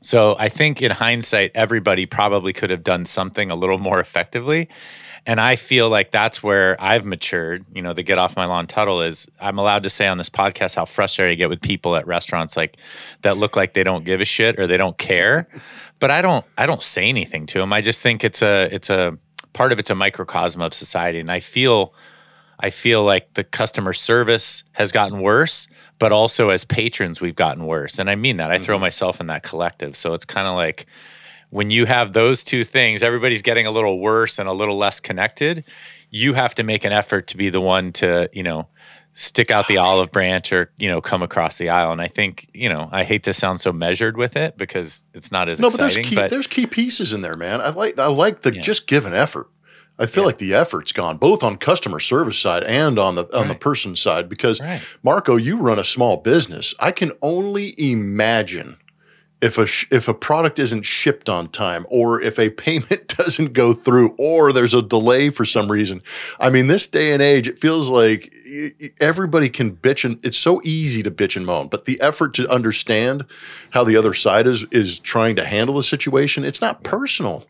[0.00, 4.68] So I think in hindsight, everybody probably could have done something a little more effectively.
[5.26, 7.64] And I feel like that's where I've matured.
[7.74, 10.30] You know, the get off my lawn Tuttle is I'm allowed to say on this
[10.30, 12.78] podcast how frustrated I get with people at restaurants like
[13.22, 15.46] that look like they don't give a shit or they don't care.
[16.00, 17.72] But I don't I don't say anything to them.
[17.72, 19.18] I just think it's a it's a
[19.52, 21.18] part of it's a microcosm of society.
[21.18, 21.94] And I feel
[22.60, 27.66] I feel like the customer service has gotten worse, but also as patrons, we've gotten
[27.66, 27.98] worse.
[27.98, 28.50] And I mean that.
[28.50, 28.82] I throw mm-hmm.
[28.82, 29.96] myself in that collective.
[29.96, 30.86] So it's kind of like
[31.50, 35.00] when you have those two things, everybody's getting a little worse and a little less
[35.00, 35.64] connected.
[36.10, 38.68] You have to make an effort to be the one to, you know,
[39.12, 41.90] stick out the olive branch or, you know, come across the aisle.
[41.92, 45.32] And I think, you know, I hate to sound so measured with it because it's
[45.32, 46.10] not as no, but there's exciting.
[46.10, 47.60] key but there's key pieces in there, man.
[47.60, 48.60] I like I like the Yeah.
[48.62, 49.48] just give an effort.
[50.00, 53.48] I feel like the effort's gone both on customer service side and on the on
[53.48, 54.80] the person side because Right.
[55.02, 56.72] Marco, you run a small business.
[56.78, 58.76] I can only imagine
[59.40, 63.52] if a sh- if a product isn't shipped on time or if a payment doesn't
[63.52, 66.02] go through or there's a delay for some reason.
[66.40, 70.18] I mean, this day and age, it feels like y- y- everybody can bitch and
[70.24, 73.24] it's so easy to bitch and moan, but the effort to understand
[73.70, 77.44] how the other side is is trying to handle the situation, it's not personal.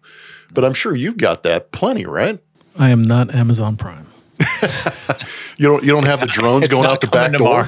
[0.53, 2.39] But I'm sure you've got that plenty, right?
[2.79, 4.07] I am not Amazon Prime.
[5.61, 7.67] You don't you don't have the drones going out the back door.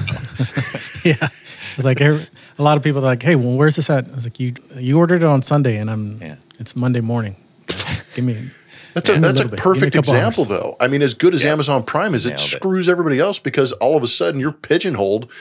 [1.03, 1.27] yeah,
[1.75, 2.25] it's like every,
[2.61, 4.53] a lot of people are like, "Hey, well, where's this at?" I was like, "You
[4.77, 6.35] you ordered it on Sunday, and I'm Yeah.
[6.59, 7.35] it's Monday morning.
[8.15, 8.37] Give me."
[8.93, 9.51] That's a that's a little bit.
[9.51, 10.49] Give me perfect couple example, hours.
[10.49, 10.77] though.
[10.79, 12.43] I mean, as good as Amazon Prime is, it Nailed it.
[12.43, 15.31] screws everybody else because all of a sudden you're pigeonholed.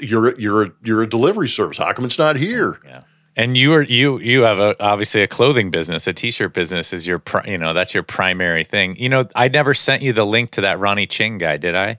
[0.00, 1.78] You're a- you're a, you're a delivery service.
[1.78, 2.78] How come it's not here?
[2.84, 3.00] Yeah.
[3.36, 7.06] And you are you you have a, obviously a clothing business, a t-shirt business is
[7.06, 8.96] your pri- you know that's your primary thing.
[8.96, 11.98] You know, I never sent you the link to that Ronny Chieng guy, did I?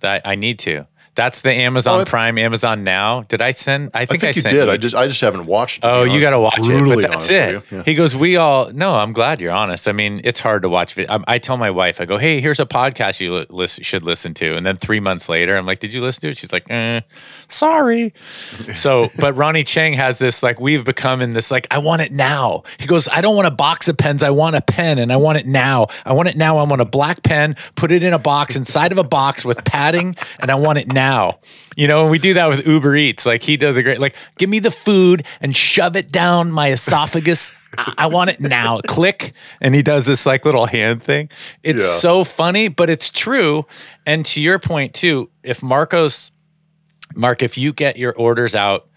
[0.00, 0.86] That I need to.
[1.16, 3.22] That's the Amazon Oh, th- Prime, Amazon Now.
[3.22, 3.90] Did I send?
[3.94, 4.68] I I think, I you sent did.
[4.68, 5.80] I just I just haven't watched.
[5.82, 6.94] Oh, you got to watch it.
[6.94, 7.62] But that's it.
[7.70, 7.82] Yeah.
[7.84, 8.94] He goes, "We all no.
[8.96, 9.88] I'm glad you're honest.
[9.88, 10.96] I mean, it's hard to watch.
[10.98, 14.04] I, I tell my wife, I go, "Hey, here's a podcast you li- listen, should
[14.04, 16.52] listen to." And then three months later, I'm like, "Did you listen to it?" She's
[16.52, 17.00] like, eh,
[17.48, 18.12] "Sorry."
[18.74, 22.12] So, but Ronny Chieng has this like we've become in this like I want it
[22.12, 22.62] now.
[22.78, 24.22] He goes, "I don't want a box of pens.
[24.22, 25.86] I want a pen, and I want it now.
[26.04, 26.58] I want it now.
[26.58, 27.56] I want a black pen.
[27.74, 30.88] Put it in a box inside of a box with padding, and I want it
[30.88, 31.05] now."
[31.76, 33.26] You know, and we do that with Uber Eats.
[33.26, 36.70] Like he does a great, like, give me the food and shove it down my
[36.72, 37.52] esophagus.
[37.76, 38.80] I, I want it now.
[38.86, 39.32] Click.
[39.60, 41.28] And he does this like little hand thing.
[41.62, 41.88] It's Yeah.
[41.98, 43.64] so funny, but it's true.
[44.06, 46.30] And to your point too, if Marcos,
[47.14, 48.88] Mark, if you get your orders out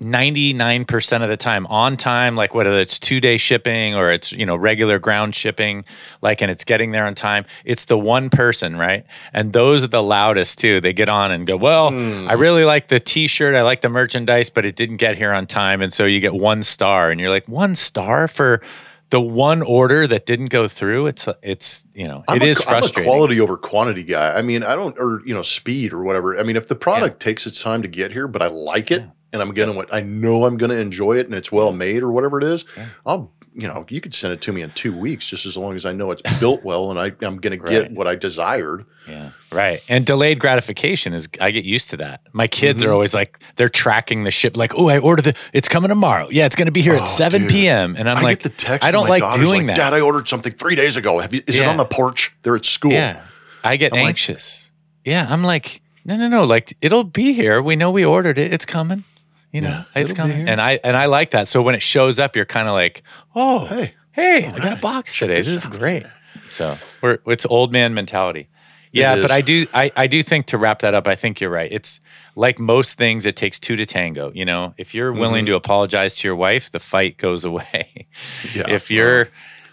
[0.00, 4.44] 99% of the time on time like whether it's two day shipping or it's you
[4.44, 5.84] know regular ground shipping
[6.20, 9.06] like and it's getting there on time it's the one person right?
[9.32, 10.80] And those are the loudest too.
[10.80, 12.40] They get on and go well i hmm.
[12.40, 13.54] really like the t-shirt.
[13.54, 15.80] I like the merchandise but it didn't get here on time.
[15.80, 18.62] And so you get one star and you're like one star for
[19.10, 21.06] the one order that didn't go through?
[21.06, 23.10] It's it's you know I'm it a, is I'm a frustrating.
[23.10, 24.36] quality over quantity guy.
[24.36, 26.38] I mean, I don't, or you know, speed or whatever.
[26.38, 29.04] I mean, if the product takes its time to get here, but I like it,
[29.32, 32.10] and I'm getting what I know I'm gonna enjoy it, and it's well made or
[32.10, 32.64] whatever it is,
[33.04, 35.74] I'll, you know, you could send it to me in two weeks, just as long
[35.74, 38.84] as I know it's built well and I, I'm gonna get what I desired.
[39.08, 39.30] Yeah.
[39.52, 39.82] Right.
[39.88, 42.22] And delayed gratification is I get used to that.
[42.32, 42.94] My kids are mm-hmm.
[42.94, 46.28] always like they're tracking the ship like, "Oh, I ordered the it's coming tomorrow.
[46.30, 47.50] Yeah, it's going to be here Oh, at 7 dude.
[47.50, 48.86] p.m." And I'm i like the text.
[48.86, 49.76] I don't like doing like, that.
[49.76, 51.20] Dad, I ordered something three days ago.
[51.20, 51.40] Have you?
[51.46, 52.34] Is it on the porch?
[52.42, 52.92] They're at school.
[52.92, 53.22] yeah.
[53.64, 54.70] I get I'm like- anxious.
[55.04, 57.62] yeah, I'm like, "No, no, no, like it'll be here.
[57.62, 58.52] We know we ordered it.
[58.52, 59.04] It's coming."
[59.52, 60.48] You know, Yeah, it's coming.
[60.48, 61.48] And I and I like that.
[61.48, 63.02] So when it shows up, you're kind of like,
[63.34, 65.34] "Oh, Hey, hey, I got a box today.
[65.34, 66.04] this This, is great.
[66.48, 68.48] So we're it's old man mentality.
[68.92, 69.30] Yeah, but.
[69.30, 71.70] I do I, I do think to wrap that up, I think you're right.
[71.70, 72.00] It's
[72.34, 74.30] like most things, it takes two to tango.
[74.34, 75.52] You know, if you're willing Mm-hmm.
[75.52, 78.06] to apologize to your wife, the fight goes away.
[78.54, 78.70] Yeah.
[78.70, 79.28] if you're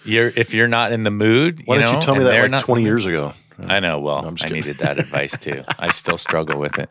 [0.05, 2.41] you're if you're not in the mood, why you didn't know, you tell me that
[2.41, 3.33] like not- 20 years ago?
[3.69, 3.99] I know.
[3.99, 5.63] Well, I'm I needed that advice too.
[5.79, 6.89] I still struggle with it,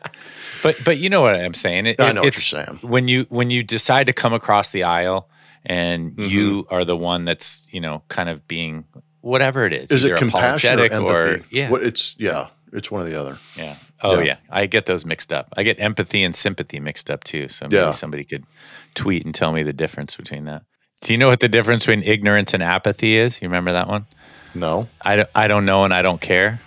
[0.61, 1.85] but but you know what I'm saying.
[1.87, 2.79] It, I know what you're saying.
[2.81, 5.29] When you when you decide to come across the aisle,
[5.65, 6.29] and Mm-hmm.
[6.29, 8.85] you are the one that's you know kind of being
[9.21, 9.91] whatever it is.
[9.91, 11.45] Is it compassion or empathy?
[11.49, 13.37] yeah, What it's yeah, it's one or the other.
[13.55, 13.75] yeah.
[14.01, 14.23] Oh Yeah.
[14.25, 14.37] yeah.
[14.49, 15.53] I get those mixed up.
[15.55, 17.47] I get empathy and sympathy mixed up too.
[17.47, 17.91] So maybe Yeah.
[17.91, 18.43] somebody could
[18.95, 20.63] tweet and tell me the difference between that.
[21.01, 23.41] Do you know what the difference between ignorance and apathy is?
[23.41, 24.05] You remember that one?
[24.55, 24.87] No.
[25.01, 26.59] I don't, I don't know and I don't care.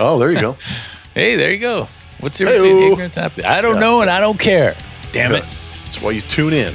[0.00, 0.56] Oh, there you go.
[1.14, 1.88] Hey, there you go.
[2.20, 2.92] What's your Hey-o.
[2.92, 3.42] ignorance apathy?
[3.42, 3.80] I don't Yeah.
[3.80, 4.76] know and I don't care.
[5.12, 5.44] Damn it.
[5.84, 6.74] That's why you tune in.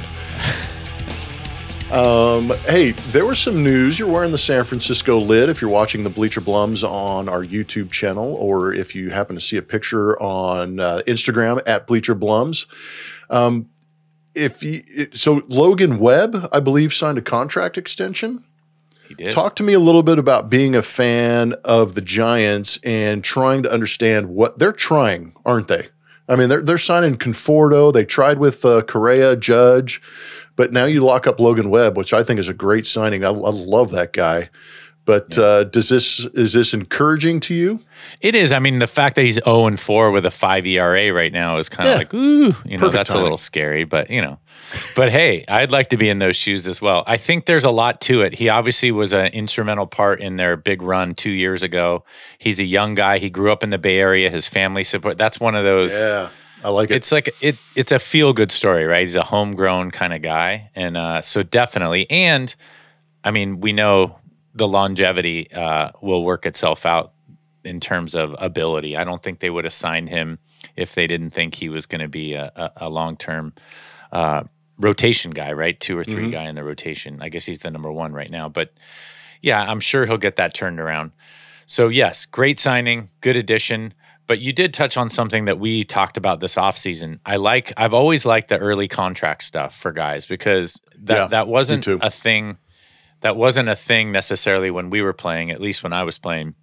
[1.92, 3.98] Um, hey, there was some news.
[3.98, 7.90] You're wearing the San Francisco lid if you're watching the Bleacher Blums on our YouTube
[7.90, 12.66] channel, or if you happen to see a picture on uh, Instagram at Bleacher Blums.
[13.28, 13.68] Um,
[14.34, 18.42] if you, so, Logan Webb, I believe, signed a contract extension.
[19.08, 19.32] He did.
[19.32, 23.62] Talk to me a little bit about being a fan of the Giants and trying
[23.64, 25.88] to understand what they're trying, aren't they?
[26.28, 27.92] I mean, they're they're signing Conforto.
[27.92, 30.00] They tried with uh, Correa, Judge,
[30.56, 33.24] but now you lock up Logan Webb, which I think is a great signing.
[33.24, 34.48] I, I love that guy.
[35.04, 37.80] But uh, does this is this encouraging to you?
[38.20, 38.52] It is.
[38.52, 41.56] I mean, the fact that he's 0 and 4 with a 5 ERA right now
[41.58, 41.98] is kind of Yeah.
[41.98, 44.38] like, ooh, you know, Perfect that's a little scary, but you know.
[44.96, 47.04] But hey, I'd like to be in those shoes as well.
[47.06, 48.34] I think there's a lot to it.
[48.34, 52.04] He obviously was an instrumental part in their big run 2 years ago.
[52.38, 53.18] He's a young guy.
[53.18, 54.30] He grew up in the Bay Area.
[54.30, 55.18] His family support.
[55.18, 56.28] That's one of those Yeah,
[56.64, 56.96] I like it.
[56.96, 59.02] it's like it it's a feel good story, right?
[59.02, 62.10] He's a homegrown kind of guy, and uh, so definitely.
[62.10, 62.54] And
[63.24, 64.18] I mean, we know
[64.54, 67.12] the longevity uh, will work itself out
[67.64, 68.96] in terms of ability.
[68.96, 70.38] I don't think they would have signed him
[70.76, 73.52] if they didn't think he was going to be a, a, a long term
[74.10, 74.42] uh,
[74.82, 75.78] rotation guy, right?
[75.78, 76.30] Two or 3 mm-hmm.
[76.30, 77.18] guy in the rotation.
[77.22, 78.72] I guess he's the number one right now, but
[79.40, 81.12] yeah, I'm sure he'll get that turned around.
[81.66, 83.94] So yes, great signing, good addition.
[84.28, 87.18] But you did touch on something that we talked about this offseason.
[87.26, 91.48] I like I've always liked the early contract stuff for guys because that Yeah, that
[91.48, 92.58] wasn't a thing
[93.22, 96.54] that wasn't a thing necessarily when we were playing, at least when I was playing,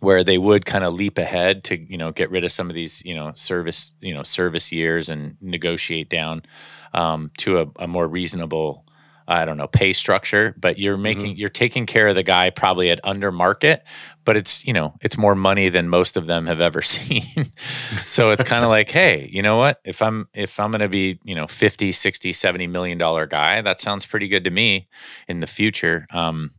[0.00, 2.74] where they would kind of leap ahead to, you know, get rid of some of
[2.74, 6.42] these, you know, service, you know, service years and negotiate down
[6.94, 8.84] um, to a, a more reasonable
[9.30, 12.90] I don't know, pay structure, but you're making you're taking care of the guy probably
[12.90, 13.84] at under market,
[14.24, 17.52] but it's, you know, it's more money than most of them have ever seen.
[18.06, 19.80] so it's kind of like, hey, you know what?
[19.84, 23.60] If I'm if I'm going to be, you know, 50, 60, 70 million dollar guy,
[23.60, 24.86] that sounds pretty good to me
[25.28, 26.06] in the future.
[26.10, 26.52] Um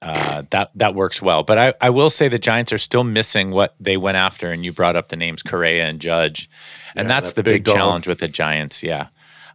[0.00, 1.42] uh, that that works well.
[1.42, 4.64] But I, I will say the Giants are still missing what they went after, and
[4.64, 6.48] you brought up the names Correa and Judge,
[6.94, 8.82] and Yeah, that's that the big, big challenge with the Giants.
[8.82, 9.08] Yeah,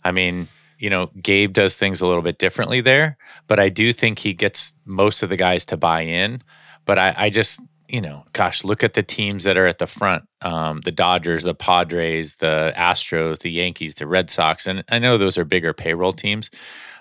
[0.04, 3.94] I mean, you know, Gabe does things a little bit differently there, but I do
[3.94, 6.42] think he gets most of the guys to buy in.
[6.86, 9.88] But I, I just, you know, gosh, look at the teams that are at the
[9.88, 15.00] front: um, the Dodgers, the Padres, the Astros, the Yankees, the Red Sox, and I
[15.00, 16.50] know those are bigger payroll teams,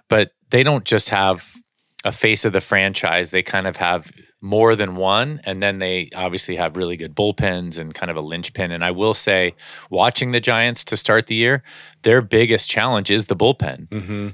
[0.08, 1.56] but they don't just have
[2.04, 3.30] a face of the franchise.
[3.30, 7.78] They kind of have more than one, and then they obviously have really good bullpens
[7.78, 8.72] and kind of a linchpin.
[8.72, 9.54] And I will say,
[9.88, 11.62] watching the Giants to start the year,
[12.02, 13.88] their biggest challenge is the bullpen.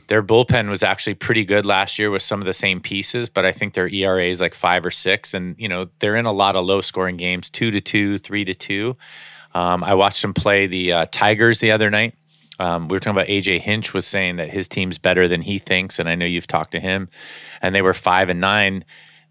[0.09, 3.45] Their bullpen was actually pretty good last year with some of the same pieces, but
[3.45, 6.33] I think their ERA is like five or six, and you know they're in a
[6.33, 8.97] lot of low scoring games, two to two, three to two.
[9.55, 12.15] Um, I watched them play the uh, Tigers the other night.
[12.59, 15.59] Um, we were talking about AJ Hinch was saying that his team's better than he
[15.59, 17.09] thinks, and I know you've talked to him.
[17.63, 18.85] And they were five and nine.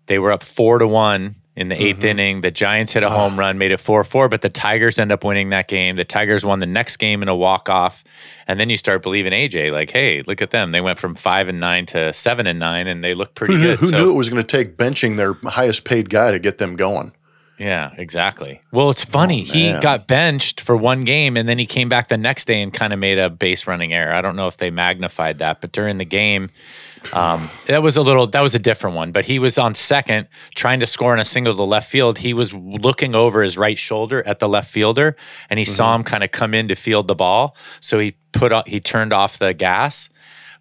[0.06, 2.42] They were up four to one in the 8th inning.
[2.42, 5.24] The Giants hit a home run, made it four four, but the Tigers end up
[5.24, 5.96] winning that game.
[5.98, 8.04] The Tigers won the next game in a walk off,
[8.48, 9.72] and then you start believing AJ.
[9.74, 10.72] Like, hey, look at them.
[10.72, 13.62] They went from five and nine to seven and nine, and they look pretty Who,
[13.64, 13.80] good.
[13.80, 16.60] who So- knew it was going to take benching their highest paid guy to get
[16.60, 17.12] them going?
[17.58, 18.62] Yeah, exactly.
[18.72, 19.42] Well, it's funny.
[19.42, 22.72] he got benched for one game and then he came back the next day and
[22.72, 24.14] kind of made a base running error.
[24.14, 26.52] I don't know if they magnified that, but during the game,
[27.14, 29.12] um, that was a little, that was a different one.
[29.12, 32.20] But he was on second trying to score in a single to left field.
[32.20, 35.16] He was looking over his right shoulder at the left fielder
[35.50, 37.56] and he saw him kind of come in to field the ball.
[37.80, 40.10] So he put, he turned off the gas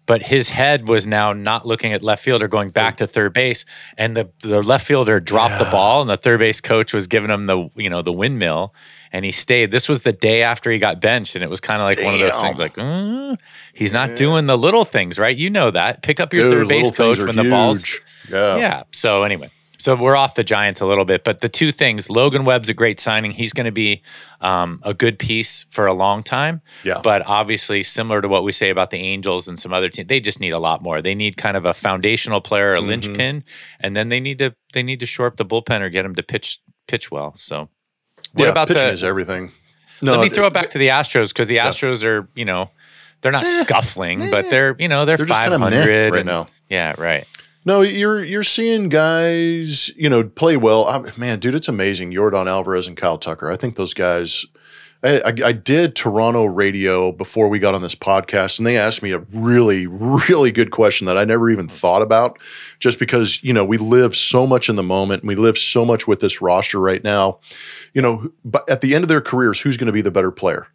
[0.07, 3.33] but his head was now not looking at left field or going back to third
[3.33, 3.65] base.
[3.97, 7.29] And the, the left fielder dropped the ball and the third base coach was giving
[7.29, 8.73] him the you know the windmill
[9.11, 9.71] and he stayed.
[9.71, 12.13] This was the day after he got benched and it was kind of like one
[12.13, 13.35] of those things like uh,
[13.73, 15.35] he's not doing the little things right?
[15.35, 16.01] You know that.
[16.01, 18.01] Pick up your Dude, third base coach when the ball's huge.
[18.31, 18.57] Yeah.
[18.57, 18.83] yeah.
[18.93, 22.45] So anyway, so we're off the Giants a little bit, but the two things: Logan
[22.45, 23.31] Webb's a great signing.
[23.31, 24.01] He's going to be
[24.41, 26.61] um, a good piece for a long time.
[26.83, 26.99] Yeah.
[27.03, 30.19] But obviously, similar to what we say about the Angels and some other teams, they
[30.19, 31.01] just need a lot more.
[31.01, 32.87] They need kind of a foundational player, a Mm-hmm.
[32.89, 33.43] linchpin,
[33.79, 36.15] and then they need to they need to shore up the bullpen or get him
[36.15, 37.33] to pitch pitch well.
[37.35, 37.69] So.
[38.33, 38.91] What yeah, about pitching the?
[38.91, 39.51] is everything.
[40.01, 42.69] let me throw it back to the Astros because the Astros are, you know,
[43.21, 46.47] they're not scuffling, but they're, you know, they're, Eh, They're five hundred right and- now.
[46.69, 47.25] Yeah, right.
[47.67, 50.87] No, you're you're seeing guys, you know, play well.
[50.87, 52.13] I, man, dude, it's amazing.
[52.13, 53.51] Yordan Alvarez and Kyle Tucker.
[53.51, 54.45] I think those guys.
[55.03, 59.03] I, I, I did Toronto radio before we got on this podcast, and they asked
[59.03, 62.39] me a really, really good question that I never even thought about.
[62.79, 65.83] Just because you know we live so much in the moment, and we live so
[65.83, 67.39] much with this roster right now.
[67.93, 70.31] You know, but at the end of their careers, who's going to be the better
[70.31, 70.67] player?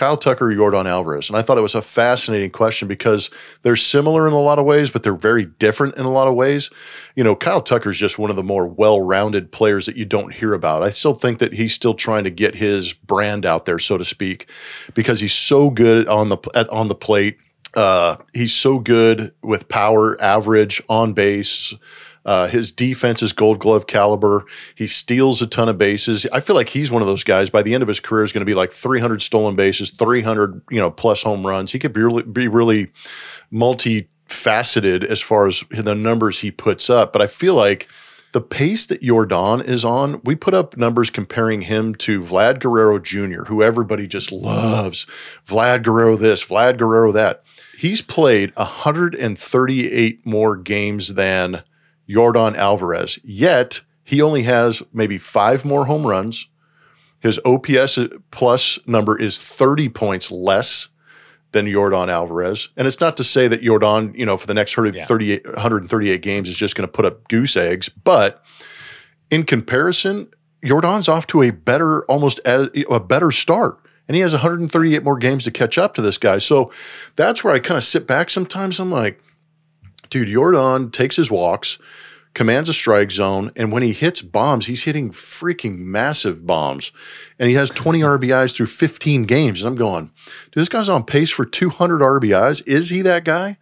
[0.00, 1.28] Kyle Tucker or Yordan Alvarez?
[1.28, 3.28] And I thought it was a fascinating question because
[3.60, 6.34] they're similar in a lot of ways, but they're very different in a lot of
[6.34, 6.70] ways.
[7.16, 10.54] You know, Kyle Tucker's just one of the more well-rounded players that you don't hear
[10.54, 10.82] about.
[10.82, 14.04] I still think that he's still trying to get his brand out there, so to
[14.06, 14.48] speak,
[14.94, 17.36] because he's so good on the at, on the plate.
[17.74, 21.74] Uh, he's so good with power, average, on base.
[22.24, 24.44] Uh, his defense is gold glove caliber.
[24.74, 26.26] He steals a ton of bases.
[26.32, 27.50] I feel like he's one of those guys.
[27.50, 30.62] By the end of his career, is going to be like 300 stolen bases, 300
[30.70, 31.72] you know plus home runs.
[31.72, 32.90] He could be really, be really
[33.52, 37.12] multifaceted as far as the numbers he puts up.
[37.12, 37.88] But I feel like
[38.32, 42.98] the pace that Yordan is on, we put up numbers comparing him to Vlad Guerrero
[42.98, 45.04] Jr., who everybody just loves.
[45.46, 47.42] Vlad Guerrero this, Vlad Guerrero that.
[47.76, 51.62] He's played 138 more games than
[52.10, 56.48] Yordan Alvarez, yet he only has maybe five more home runs.
[57.20, 57.98] His OPS
[58.30, 60.88] plus number is 30 points less
[61.52, 62.68] than Yordan Alvarez.
[62.76, 66.48] And it's not to say that Yordan, you know, for the next 138, 138 games
[66.48, 68.42] is just going to put up goose eggs, but
[69.30, 70.30] in comparison,
[70.64, 73.78] Yordan's off to a better, almost as, a better start.
[74.08, 76.38] And he has 138 more games to catch up to this guy.
[76.38, 76.72] So
[77.14, 78.80] that's where I kind of sit back sometimes.
[78.80, 79.22] I'm like,
[80.10, 81.78] dude, Yordan takes his walks,
[82.34, 86.92] commands a strike zone, and when he hits bombs, he's hitting freaking massive bombs.
[87.38, 89.62] And he has 20 RBIs through 15 games.
[89.62, 90.12] And I'm going,
[90.52, 92.66] dude, this guy's on pace for 200 RBIs.
[92.68, 93.58] Is he that guy?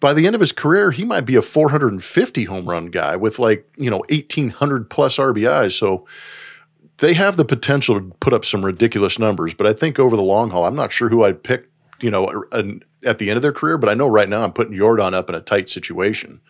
[0.00, 3.40] By the end of his career, he might be a 450 home run guy with
[3.40, 5.72] like, you know, 1800 plus RBIs.
[5.72, 6.06] So
[6.98, 10.22] they have the potential to put up some ridiculous numbers, but I think over the
[10.22, 11.68] long haul, I'm not sure who I'd pick
[12.00, 13.78] you know, er, an, at the end of their career.
[13.78, 16.40] But I know right now I'm putting Yordan up in a tight situation.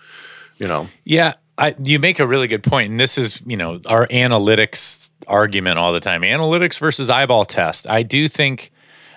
[0.59, 3.81] You know, Yeah, I, you make a really good point, and this is you know
[3.87, 7.89] our analytics argument all the time: analytics versus eyeball test.
[7.89, 8.73] I do think,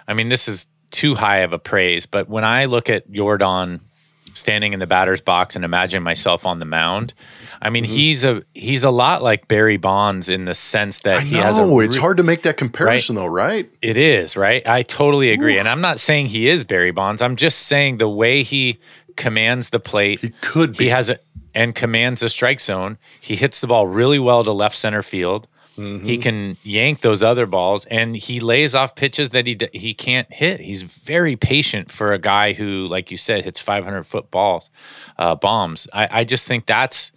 [0.07, 3.79] I mean, this is too high of a praise, but when I look at Yordan
[4.33, 7.13] standing in the batter's box and imagine myself on the mound,
[7.61, 7.93] I mean, Mm-hmm.
[7.93, 11.57] he's a he's a lot like Barry Bonds in the sense that I he has
[11.57, 13.69] a know it's hard to make that comparison though, right?
[13.81, 14.65] It is, right?
[14.67, 15.57] I totally agree.
[15.57, 17.21] And I'm not saying he is Barry Bonds.
[17.21, 18.79] I'm just saying the way he
[19.15, 20.21] commands the plate.
[20.21, 20.85] He could be.
[20.85, 21.19] He has a
[21.53, 22.97] and commands the strike zone.
[23.19, 25.47] He hits the ball really well to left center field.
[25.77, 26.05] Mm-hmm.
[26.05, 30.31] He can yank those other balls and he lays off pitches that he he can't
[30.31, 30.59] hit.
[30.59, 34.69] He's very patient for a guy who like you said hits 500 foot balls
[35.17, 35.87] uh, bombs.
[35.93, 37.11] I, I just think that's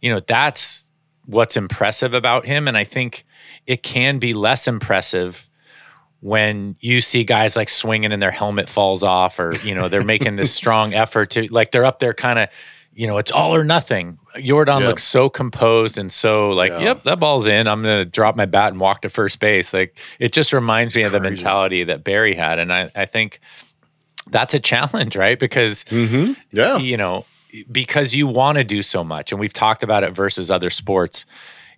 [0.00, 0.90] you know that's
[1.26, 3.24] what's impressive about him and I think
[3.66, 5.48] it can be less impressive
[6.20, 10.04] when you see guys like swinging and their helmet falls off or you know they're
[10.04, 12.48] making this strong effort to like they're up there kind of
[12.92, 14.88] you know it's all or nothing Yordan Yeah.
[14.88, 16.80] looks so composed and so like Yeah.
[16.80, 19.98] yep that ball's in i'm gonna drop my bat and walk to first base like
[20.18, 23.40] it just reminds me of the mentality that barry had and i, I think
[24.28, 26.32] that's a challenge right because Mm-hmm.
[26.52, 26.76] Yeah.
[26.78, 27.24] you know,
[27.72, 29.32] because you want to do so much.
[29.32, 31.26] And we've talked about it versus other sports.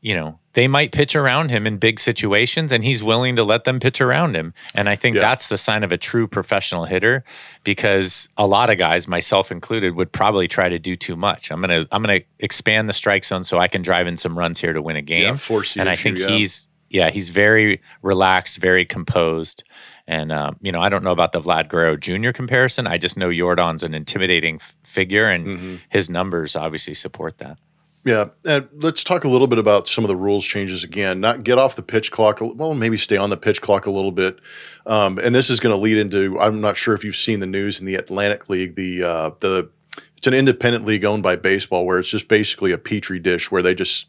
[0.03, 3.63] You know, they might pitch around him in big situations and he's willing to let
[3.65, 4.53] them pitch around him.
[4.75, 5.23] And I think Yeah.
[5.23, 7.23] that's the sign of a true professional hitter
[7.63, 11.51] because a lot of guys, myself included, would probably try to do too much.
[11.51, 14.17] I'm going to I'm going to expand the strike zone so I can drive in
[14.17, 15.23] some runs here to win a game.
[15.23, 16.29] Yeah, force and I think yeah.
[16.29, 19.63] he's yeah, he's very relaxed, very composed.
[20.09, 22.33] And um, you know, I don't know about the Vlad Guerrero Jr.
[22.33, 22.87] comparison.
[22.87, 25.75] I just know Yordan's an intimidating f- figure, and Mm-hmm.
[25.91, 27.57] his numbers obviously support that.
[28.05, 31.21] Yeah, and let's talk a little bit about some of the rules changes again.
[31.21, 32.41] Not get off the pitch clock.
[32.41, 34.41] Well, maybe stay on the pitch clock a little bit.
[34.87, 36.37] Um, and this is going to lead into.
[36.41, 38.75] I'm not sure if you've seen the news in the Atlantic League.
[38.75, 39.71] The uh, the
[40.17, 43.63] it's an independent league owned by baseball, where it's just basically a petri dish where
[43.63, 44.09] they just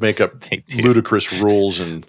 [0.00, 0.30] make up
[0.76, 2.06] ludicrous rules and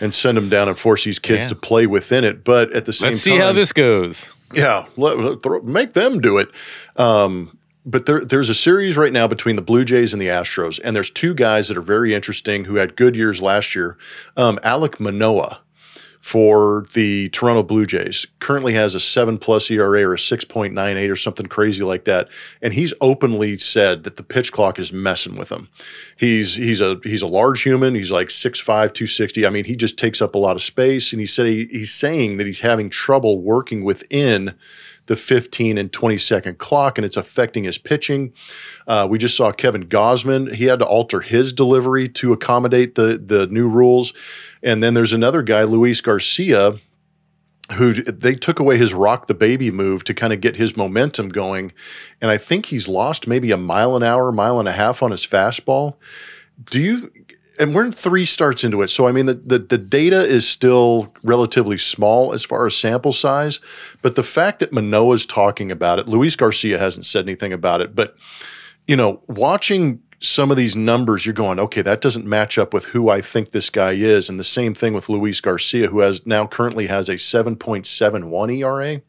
[0.00, 1.48] and send them down and force these kids Yeah.
[1.48, 2.42] to play within it.
[2.42, 4.34] But at the same time Let's time, see how this goes.
[4.52, 6.48] yeah, let, let- throw, make them do it.
[6.96, 10.80] Um, but there, there's a series right now between the Blue Jays and the Astros,
[10.84, 13.96] and there's two guys that are very interesting who had good years last year.
[14.36, 15.60] Um, Alek Manoah
[16.20, 20.72] for the Toronto Blue Jays currently has a seven plus ERA or a six point
[20.72, 22.28] nine eight or something crazy like that,
[22.62, 25.68] and he's openly said that the pitch clock is messing with him.
[26.16, 27.96] He's he's a he's a large human.
[27.96, 29.44] He's like 6'5", 260.
[29.44, 31.92] I mean, he just takes up a lot of space, and he said he, he's
[31.92, 34.54] saying that he's having trouble working within
[35.12, 38.32] the 15 and 20 second clock, and it's affecting his pitching.
[38.86, 43.22] Uh, we just saw Kevin Gausman; he had to alter his delivery to accommodate the
[43.22, 44.14] the new rules.
[44.62, 46.76] And then there's another guy, Luis Garcia,
[47.74, 51.28] who they took away his rock the baby move to kind of get his momentum
[51.28, 51.74] going,
[52.22, 55.10] and I think he's lost maybe a mile an hour, mile and a half on
[55.10, 55.96] his fastball.
[56.64, 57.12] Do you?
[57.58, 60.48] And we're in three starts into it, so I mean the, the the data is
[60.48, 63.60] still relatively small as far as sample size,
[64.00, 67.94] but the fact that Manoah's talking about it, Luis Garcia hasn't said anything about it,
[67.94, 68.16] but
[68.86, 72.86] you know, watching some of these numbers, you're going, okay, that doesn't match up with
[72.86, 74.28] who I think this guy is.
[74.28, 79.02] And the same thing with Luis Garcia, who has now currently has a 7.71 ERA.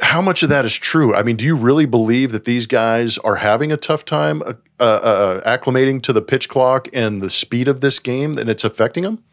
[0.00, 1.14] How much of that is true?
[1.14, 4.52] I mean, do you really believe that these guys are having a tough time uh,
[4.78, 8.62] uh, uh, acclimating to the pitch clock and the speed of this game, and it's
[8.62, 9.24] affecting them?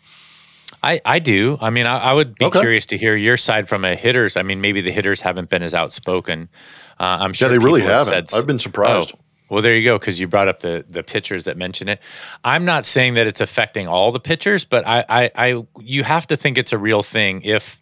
[0.82, 1.58] I, I do.
[1.62, 2.60] I mean, I, I would be Okay.
[2.60, 4.38] curious to hear your side from a hitters.
[4.38, 6.50] I mean, maybe the hitters haven't been as outspoken.
[7.00, 8.30] Uh, I'm sure they really have haven't.
[8.30, 9.14] said- I've been surprised.
[9.16, 12.02] Oh, well, there you go, because you brought up the the pitchers that mention it.
[12.44, 16.26] I'm not saying that it's affecting all the pitchers, but I, I, I you have
[16.28, 17.80] to think it's a real thing if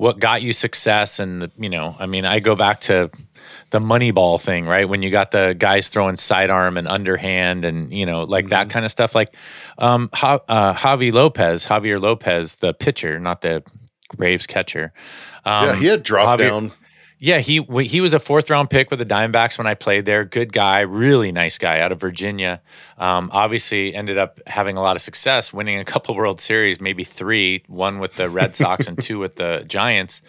[0.00, 3.10] what got you success and the, you know, I mean, I go back to
[3.68, 4.88] the Moneyball thing, right?
[4.88, 8.50] When you got the guys throwing sidearm and underhand and you know, like Mm-hmm.
[8.50, 9.14] that kind of stuff.
[9.14, 9.34] Like
[9.76, 10.38] um, uh,
[10.74, 13.62] Javi Lopez, Javier Lopez, the pitcher, not the
[14.16, 14.88] Braves catcher.
[15.44, 16.72] Um, yeah, he had drop Javier- down.
[17.22, 20.24] Yeah, he he was a fourth round pick with the Diamondbacks when I played there.
[20.24, 22.62] Good guy, really nice guy out of Virginia.
[22.96, 27.04] Um, obviously, ended up having a lot of success, winning a couple World Series, maybe
[27.04, 30.22] three, one with the Red Sox and two with the Giants.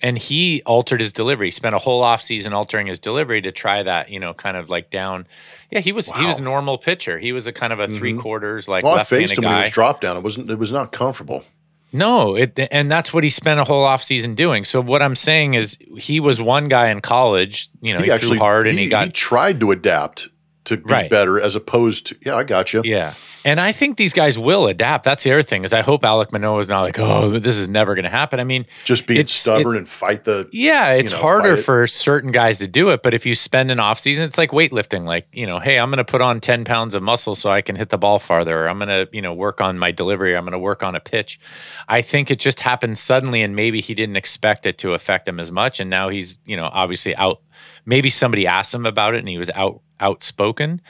[0.00, 1.48] And he altered his delivery.
[1.48, 4.70] He spent a whole offseason altering his delivery to try that, you know, kind of
[4.70, 5.26] like down.
[5.70, 7.18] Yeah, he was he was a normal pitcher.
[7.18, 8.88] He was a kind of a three quarters like Mm-hmm.
[8.90, 9.58] Well, I faced him when guy.
[9.58, 10.16] he was drop down.
[10.16, 10.50] It wasn't.
[10.50, 11.44] It was not comfortable.
[11.92, 14.64] No, it, and that's what he spent a whole offseason doing.
[14.64, 18.38] So what I'm saying is he was one guy in college, you know, he, threw
[18.38, 20.28] hard and he, got he tried to adapt
[20.64, 21.10] to be Right.
[21.10, 22.82] better as opposed to yeah, I got you.
[22.84, 23.14] yeah.
[23.44, 25.04] And I think these guys will adapt.
[25.04, 27.68] That's the other thing is I hope Alek Manoah is not like, oh, this is
[27.68, 28.38] never going to happen.
[28.38, 30.48] I mean, Just being stubborn it- and fight the.
[30.52, 31.56] yeah, it's know, harder it.
[31.64, 33.02] for certain guys to do it.
[33.02, 35.04] But if you spend an off season, it's like weightlifting.
[35.04, 37.62] Like, you know, hey, I'm going to put on 10 pounds of muscle so I
[37.62, 38.68] can hit the ball farther.
[38.68, 40.36] I'm going to, you know, work on my delivery.
[40.36, 41.40] I'm going to work on a pitch.
[41.88, 45.40] I think it just happened suddenly and maybe he didn't expect it to affect him
[45.40, 45.80] as much.
[45.80, 47.40] And now he's, you know, obviously out.
[47.86, 50.80] Maybe somebody asked him about it and he was out outspoken.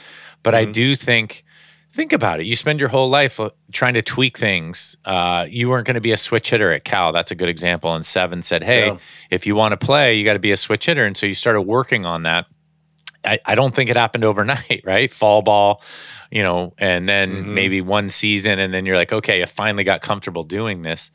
[0.43, 0.69] But Mm-hmm.
[0.69, 1.42] I do think
[1.93, 2.45] think about it.
[2.45, 4.97] You spend your whole life uh, trying to tweak things.
[5.05, 7.11] Uh, you weren't going to be a switch hitter at Cal.
[7.13, 7.93] That's a good example.
[7.93, 8.97] And Seven said, "Hey, Yeah.
[9.29, 11.33] if you want to play, you got to be a switch hitter." And so you
[11.35, 12.45] started working on that.
[13.25, 15.09] I, I don't think it happened overnight, right?
[15.11, 15.81] Fall ball,
[16.29, 17.53] you know, and then Mm-hmm.
[17.53, 21.09] maybe one season, and then you're like, okay, I finally got comfortable doing this.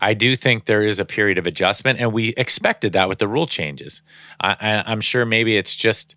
[0.00, 3.26] I do think there is a period of adjustment, and we expected that with the
[3.26, 4.02] rule changes.
[4.40, 6.14] I, I, I'm sure maybe it's just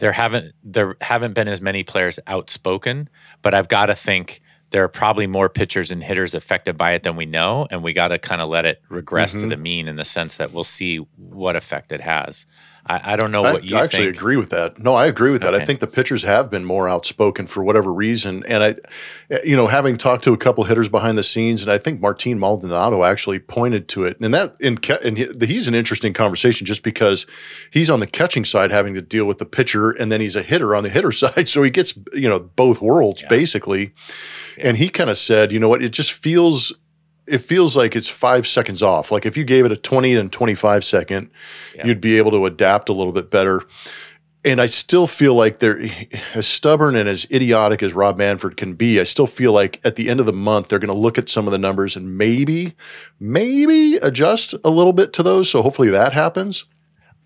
[0.00, 3.08] there haven't there haven't been as many players outspoken,
[3.42, 4.40] but I've got to think
[4.70, 7.92] there are probably more pitchers and hitters affected by it than we know, and we
[7.92, 9.50] got to kind of let it regress Mm-hmm.
[9.50, 12.46] to the mean in the sense that we'll see what effect it has.
[12.86, 14.16] I, I don't know I, what you I actually think.
[14.16, 14.78] agree with that.
[14.78, 15.54] No, I agree with that.
[15.54, 18.44] I think the pitchers have been more outspoken for whatever reason.
[18.46, 21.78] And I, you know, having talked to a couple hitters behind the scenes, and I
[21.78, 24.18] think Martin Maldonado actually pointed to it.
[24.20, 27.26] And that, in, and he's an interesting conversation just because
[27.70, 30.42] he's on the catching side having to deal with the pitcher, and then he's a
[30.42, 31.48] hitter on the hitter side.
[31.48, 33.92] So he gets, you know, both worlds basically.
[34.58, 36.72] And he kind of said, you know what, it just feels
[37.30, 39.10] it feels like it's five seconds off.
[39.10, 41.30] Like if you gave it a 20 and 25 second,
[41.76, 41.86] Yeah.
[41.86, 43.62] you'd be able to adapt a little bit better.
[44.42, 45.78] And I still feel like they're
[46.34, 48.98] as stubborn and as idiotic as Rob Manfred can be.
[48.98, 51.28] I still feel like at the end of the month, they're going to look at
[51.28, 52.74] some of the numbers and maybe,
[53.18, 55.50] maybe adjust a little bit to those.
[55.50, 56.64] So hopefully that happens.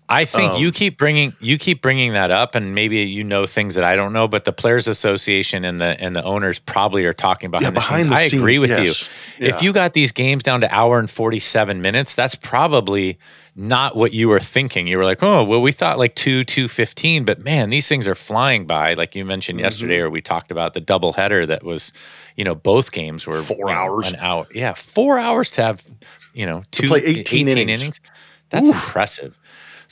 [0.07, 3.45] I think Um, you keep bringing you keep bringing that up, and maybe you know
[3.47, 4.27] things that I don't know.
[4.27, 7.73] But the Players Association and the and the owners probably are talking behind Yeah, the
[7.73, 8.09] behind scenes.
[8.15, 9.09] the I scene, agree with yes.
[9.39, 9.45] you.
[9.47, 9.55] Yeah.
[9.55, 13.17] If you got these games down to hour and forty seven minutes, that's probably
[13.55, 14.85] not what you were thinking.
[14.85, 18.07] You were like, oh, well, we thought like two two fifteen, but man, these things
[18.07, 18.93] are flying by.
[18.93, 19.63] Like you mentioned Mm-hmm.
[19.63, 21.91] yesterday, or we talked about the double header that was,
[22.35, 24.11] you know, both games were Four hours.
[24.11, 24.45] an hour.
[24.53, 25.83] Yeah, four hours to have,
[26.33, 27.99] you know, two play 18 innings.
[28.51, 29.39] That's impressive.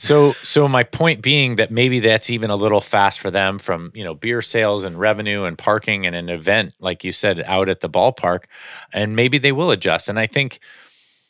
[0.04, 3.90] So, so my point being that maybe that's even a little fast for them from
[3.94, 7.70] you know beer sales and revenue and parking and an event like you said out
[7.70, 8.44] at the ballpark,
[8.92, 10.10] and maybe they will adjust.
[10.10, 10.58] And I think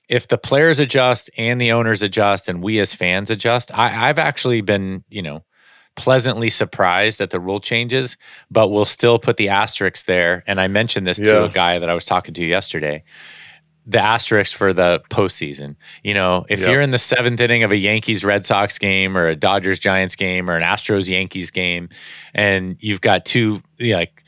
[0.09, 4.18] if the players adjust and the owners adjust and we as fans adjust, I, I've
[4.18, 5.45] actually been you know
[5.95, 8.16] pleasantly surprised at the rule changes,
[8.51, 10.43] but we'll still put the asterisks there.
[10.49, 13.05] And I mentioned this to a guy that I was talking to yesterday
[13.87, 15.76] the asterisk for the postseason.
[16.03, 16.70] You know, if Yep.
[16.70, 20.16] you're in the seventh inning of a Yankees Red Sox game or a Dodgers Giants
[20.16, 21.89] game or an Astros Yankees game,
[22.35, 24.22] and you've got two you know, like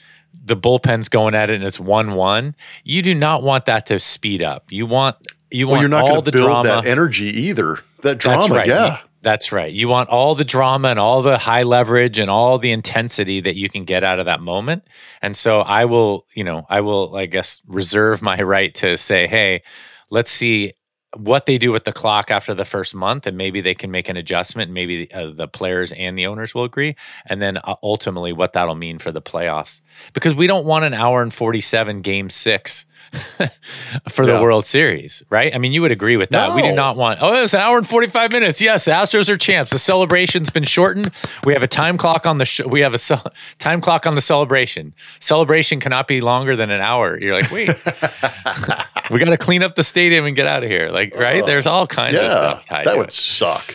[0.45, 2.55] the bullpen's going at it and it's one one,
[2.85, 4.71] you do not want that to speed up.
[4.71, 5.17] You want
[5.51, 6.69] you Well, want you're not all the to build drama.
[6.83, 7.79] that energy either.
[8.03, 8.67] That drama, right.
[8.69, 8.99] yeah.
[9.27, 9.73] That's right.
[9.73, 13.57] You want all the drama and all the high leverage and all the intensity that
[13.57, 14.87] you can get out of that moment.
[15.21, 19.27] And so I will, you know, I will, I guess, reserve my right to say,
[19.27, 19.63] hey,
[20.11, 20.75] let's see
[21.17, 24.09] what they do with the clock after the first month, and maybe they can make
[24.09, 24.71] an adjustment.
[24.71, 26.95] Maybe uh, the players and the owners will agree,
[27.29, 29.81] and then uh, ultimately what that'll mean for the playoffs.
[30.13, 32.87] Because we don't want an hour and forty-seven game six
[34.09, 35.55] for the World Series, right?
[35.55, 36.55] I mean, you would agree with that.
[36.55, 37.19] We do not want.
[37.23, 38.61] Oh, it's an hour and forty-five minutes.
[38.61, 39.71] Yes, the Astros are champs.
[39.71, 41.11] The celebration's been shortened.
[41.45, 42.45] We have a time clock on the.
[42.45, 43.13] Sh- we have a ce-
[43.59, 44.95] time clock on the celebration.
[45.21, 47.19] Celebration cannot be longer than an hour.
[47.19, 47.69] You're like, wait,
[49.11, 50.89] we got to clean up the stadium and get out of here.
[50.91, 51.43] Like, right?
[51.43, 53.13] Uh, There's all kinds of yeah, stuff tied that would it.
[53.13, 53.75] suck.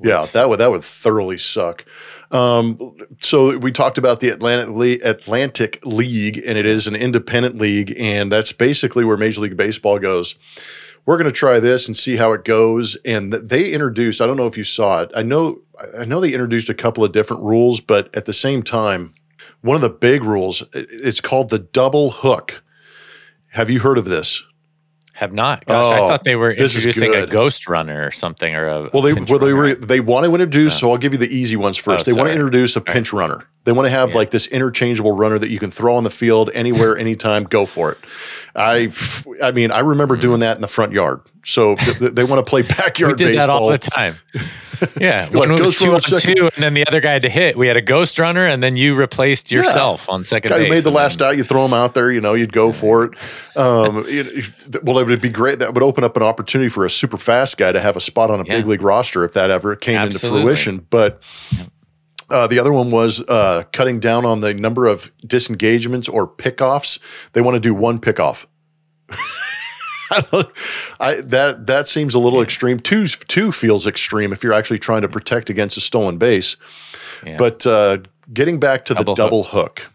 [0.00, 1.84] Yeah, that would that would thoroughly suck.
[2.30, 7.58] Um, so we talked about the Atlantic Le- Atlantic League, and it is an independent
[7.58, 10.34] league, and that's basically where Major League Baseball goes.
[11.06, 12.96] We're going to try this and see how it goes.
[12.96, 14.20] And they introduced.
[14.20, 15.10] I don't know if you saw it.
[15.16, 15.60] I know.
[15.98, 19.14] I know they introduced a couple of different rules, but at the same time,
[19.62, 22.62] one of the big rules—it's called the double hook.
[23.52, 24.42] Have you heard of this?
[25.18, 25.66] Have not.
[25.66, 28.90] Gosh, I Oh, thought they were oh, introducing a ghost runner or something, or a
[28.92, 30.78] Well, they well they were they want to introduce.
[30.78, 32.06] So I'll give you the easy ones first.
[32.06, 33.44] Oh, they want to introduce a pinch runner.
[33.68, 36.48] They want to have like this interchangeable runner that you can throw on the field
[36.54, 37.44] anywhere, anytime.
[37.44, 37.98] Go for it.
[38.56, 38.90] I
[39.42, 41.20] I mean I remember doing that in the front yard.
[41.44, 42.72] So th- th- they want to play Mm-hmm.
[42.78, 44.16] We backyard did that all the time.
[45.00, 46.36] Yeah, when it was two on second.
[46.36, 47.58] two, and then the other guy had to hit.
[47.58, 50.70] We had a ghost runner, and then you replaced yourself on second Guy base.
[50.70, 52.12] made the last then- out, you throw him out there.
[52.12, 53.14] You know, you'd go for it.
[53.56, 55.58] Um, know, well, it would be great.
[55.58, 58.30] That would open up an opportunity for a super fast guy to have a spot
[58.30, 58.58] on a Yeah.
[58.58, 60.42] big league roster if that ever came Absolutely.
[60.42, 60.86] into fruition.
[60.90, 61.24] But
[62.30, 66.98] Uh, the other one was uh, cutting down on the number of disengagements or pickoffs.
[67.32, 68.46] They want to do one pickoff.
[70.10, 70.44] I
[71.00, 72.78] I, that that seems a little extreme.
[72.78, 76.56] Two two feels extreme if you're actually trying to protect against a stolen base.
[77.24, 77.36] Yeah.
[77.36, 77.98] But uh,
[78.32, 79.90] getting back to Double the double hook.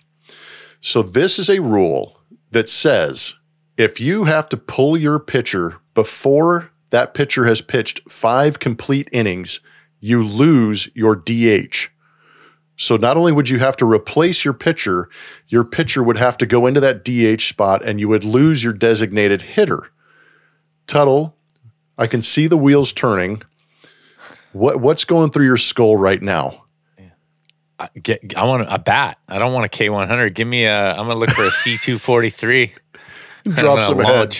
[0.81, 2.19] So this is a rule
[2.51, 3.35] that says
[3.77, 9.61] if you have to pull your pitcher before that pitcher has pitched five complete innings,
[9.99, 11.89] you lose your DH.
[12.77, 15.09] So not only would you have to replace your pitcher,
[15.47, 18.73] your pitcher would have to go into that DH spot and you would lose your
[18.73, 19.91] designated hitter.
[20.87, 21.35] Tuttle,
[21.97, 23.41] I can see the wheels turning.
[24.53, 26.63] What what's going through your skull right now?
[27.79, 29.17] I, get, I want a bat.
[29.27, 30.35] I don't want a K one hundred.
[30.35, 30.91] Give me a.
[30.91, 32.73] I'm gonna look for a C two forty three.
[33.47, 34.37] Drop some head.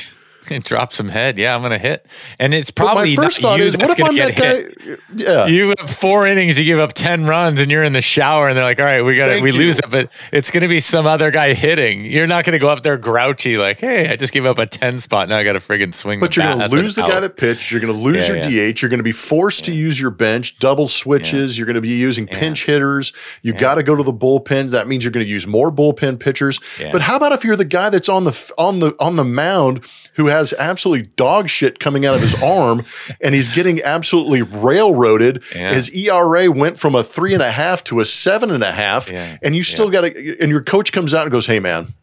[0.66, 1.38] Drop some head.
[1.38, 2.06] Yeah, I'm gonna hit.
[2.40, 4.98] And it's But probably my first thought you is, what if I'm that guy?
[5.16, 8.48] Yeah, You have four innings, you give up ten runs, and you're in the shower,
[8.48, 9.58] and they're like, "All right, we got we you.
[9.58, 12.06] lose it, but it's going to be some other guy hitting.
[12.06, 14.66] You're not going to go up there grouchy like, hey, I just gave up a
[14.66, 17.10] ten spot, now I got to friggin' swing." But you're going to lose the out.
[17.10, 17.72] guy that pitched.
[17.72, 18.72] You're going to lose Yeah, your yeah.
[18.72, 18.82] DH.
[18.82, 21.58] You're going to be forced to use your bench, double switches.
[21.58, 23.14] You're going to be using pinch hitters.
[23.42, 24.72] You got to go to the bullpen.
[24.72, 26.60] That means you're going to use more bullpen pitchers.
[26.80, 26.92] Yeah.
[26.92, 29.86] But how about if you're the guy that's on the on the on the mound
[30.16, 32.84] who has absolutely dog shit coming out of his arm
[33.22, 35.44] and he's getting absolutely railroaded?
[35.56, 35.74] Yeah.
[35.74, 39.10] His ERA went from a three and a half to a seven and a half,
[39.10, 39.38] Yeah.
[39.42, 40.38] and you still got to.
[40.42, 41.94] And your coach comes out and goes, "Hey, man."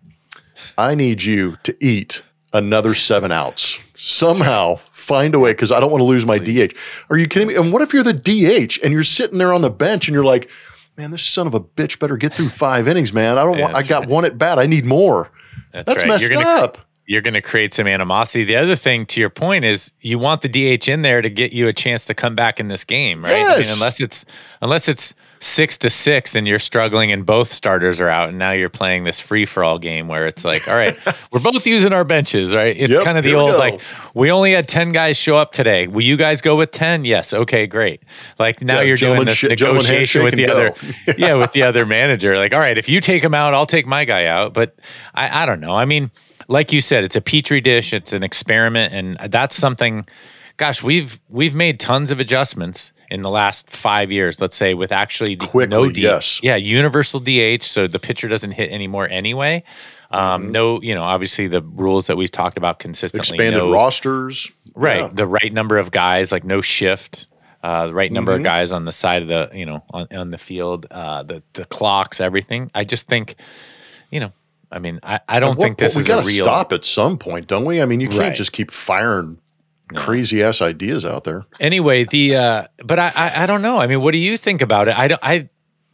[0.78, 2.22] I need you to eat
[2.52, 3.78] another seven outs.
[3.94, 6.74] Somehow find a way because I don't want to lose my DH.
[7.10, 7.54] Are you kidding me?
[7.54, 10.24] And what if you're the DH and you're sitting there on the bench and you're
[10.24, 10.50] like,
[10.96, 13.36] man, this son of a bitch better get through five innings, man.
[13.36, 13.74] I don't Yeah, want.
[13.76, 14.08] I got right.
[14.08, 14.58] one at bat.
[14.58, 15.30] I need more.
[15.72, 16.08] That's, right.
[16.08, 16.78] messed gonna- up.
[17.10, 18.44] You're going to create some animosity.
[18.44, 21.52] The other thing, to your point, is you want the DH in there to get
[21.52, 23.32] you a chance to come back in this game, right?
[23.34, 23.74] I mean, Yes.
[23.74, 24.24] unless it's
[24.62, 28.52] unless it's six to six and you're struggling and both starters are out, and now
[28.52, 30.94] you're playing this free for all game where it's like, all right,
[31.32, 32.76] we're both using our benches, right?
[32.78, 33.80] It's Yep, kind of the here we old like
[34.14, 35.86] we only had ten guys show up today.
[35.86, 37.04] Will you guys go with ten?
[37.04, 37.32] Yes.
[37.32, 38.02] Okay, great.
[38.38, 40.74] Like now Yeah, you're doing this negotiation with the other
[41.18, 42.36] yeah, with the other manager.
[42.36, 44.52] Like, all right, if you take him out, I'll take my guy out.
[44.52, 44.76] But
[45.14, 45.74] I, I don't know.
[45.74, 46.10] I mean,
[46.48, 47.92] like you said, it's a petri dish.
[47.94, 50.06] It's an experiment, and that's something.
[50.58, 54.40] Gosh, we've we've made tons of adjustments in the last five years.
[54.40, 56.40] Let's say with actually the- Quickly, no D, yes.
[56.42, 59.62] yeah, universal DH, so the pitcher doesn't hit anymore anyway.
[60.12, 60.52] Um, Mm-hmm.
[60.52, 63.36] No, you know, obviously the rules that we've talked about consistently.
[63.36, 64.50] Expanded no, rosters.
[64.74, 65.10] right Yeah.
[65.12, 67.26] the right number of guys like no shift
[67.62, 68.40] uh, the right number Mm-hmm.
[68.40, 71.42] of guys on the side of the you know on, on the field uh, the
[71.52, 73.34] the clocks everything i just think
[74.10, 74.32] you know
[74.72, 76.84] i mean i, I don't What- think this we is a gotta real stop at
[76.84, 77.82] some point, don't we?
[77.82, 78.34] I mean, you can't Right.
[78.34, 79.38] just keep firing
[79.96, 81.44] crazy ass ideas out there.
[81.60, 84.62] anyway the uh but I, I i don't know i mean what do you think
[84.62, 85.48] about it i don't i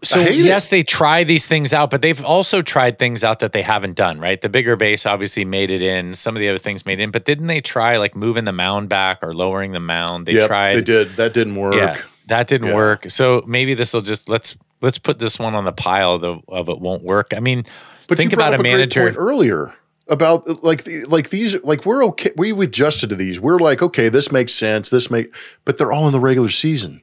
[0.05, 0.70] so yes it.
[0.70, 4.20] they try these things out but they've also tried things out that they haven't done
[4.20, 7.05] right the bigger base obviously made it in some of the other things made it
[7.05, 10.32] in but didn't they try like moving the mound back or lowering the mound they
[10.34, 11.16] Yep, tried they did.
[11.16, 11.74] That didn't work.
[11.74, 11.97] Yeah,
[12.28, 12.74] that didn't Yeah.
[12.74, 13.07] work.
[13.11, 16.38] So maybe this will just let's let's put this one on the pile of, the,
[16.49, 17.32] of it won't work.
[17.34, 17.64] I mean,
[18.07, 19.14] But think about a a manager.
[19.16, 19.72] earlier
[20.09, 23.40] about like the, like these like we're okay we've adjusted to these.
[23.40, 24.90] We're like okay, this makes sense.
[24.90, 25.34] This make
[25.64, 27.02] but they're all in the regular season.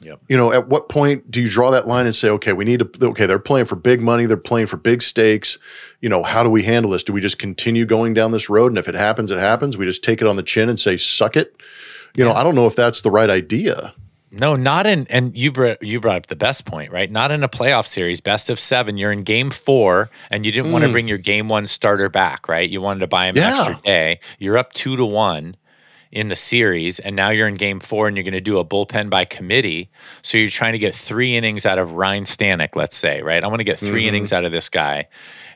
[0.00, 0.20] Yep.
[0.28, 2.80] You know, at what point do you draw that line and say, okay, we need
[2.80, 5.58] to okay, they're playing for big money, they're playing for big stakes.
[6.00, 7.04] You know, how do we handle this?
[7.04, 9.78] Do we just continue going down this road and if it happens, it happens.
[9.78, 11.54] We just take it on the chin and say, suck it.
[12.16, 13.94] You know, I don't know if that's the right idea.
[14.34, 15.06] No, not in.
[15.10, 17.10] And you brought you brought up the best point, right?
[17.10, 18.96] Not in a playoff series, best of seven.
[18.96, 22.48] You're in game four, and you didn't want to bring your game one starter back,
[22.48, 22.68] right?
[22.68, 23.38] You wanted to buy him Mm.
[23.38, 23.52] Yeah.
[23.52, 24.20] an extra day.
[24.38, 25.54] You're up two to one
[26.12, 28.64] in the series, and now you're in game four, and you're going to do a
[28.64, 29.88] bullpen by committee.
[30.22, 33.42] So you're trying to get three innings out of Ryan Stanek, let's say, right?
[33.44, 34.08] I want to get 3 Mm-hmm.
[34.08, 35.08] innings out of this guy.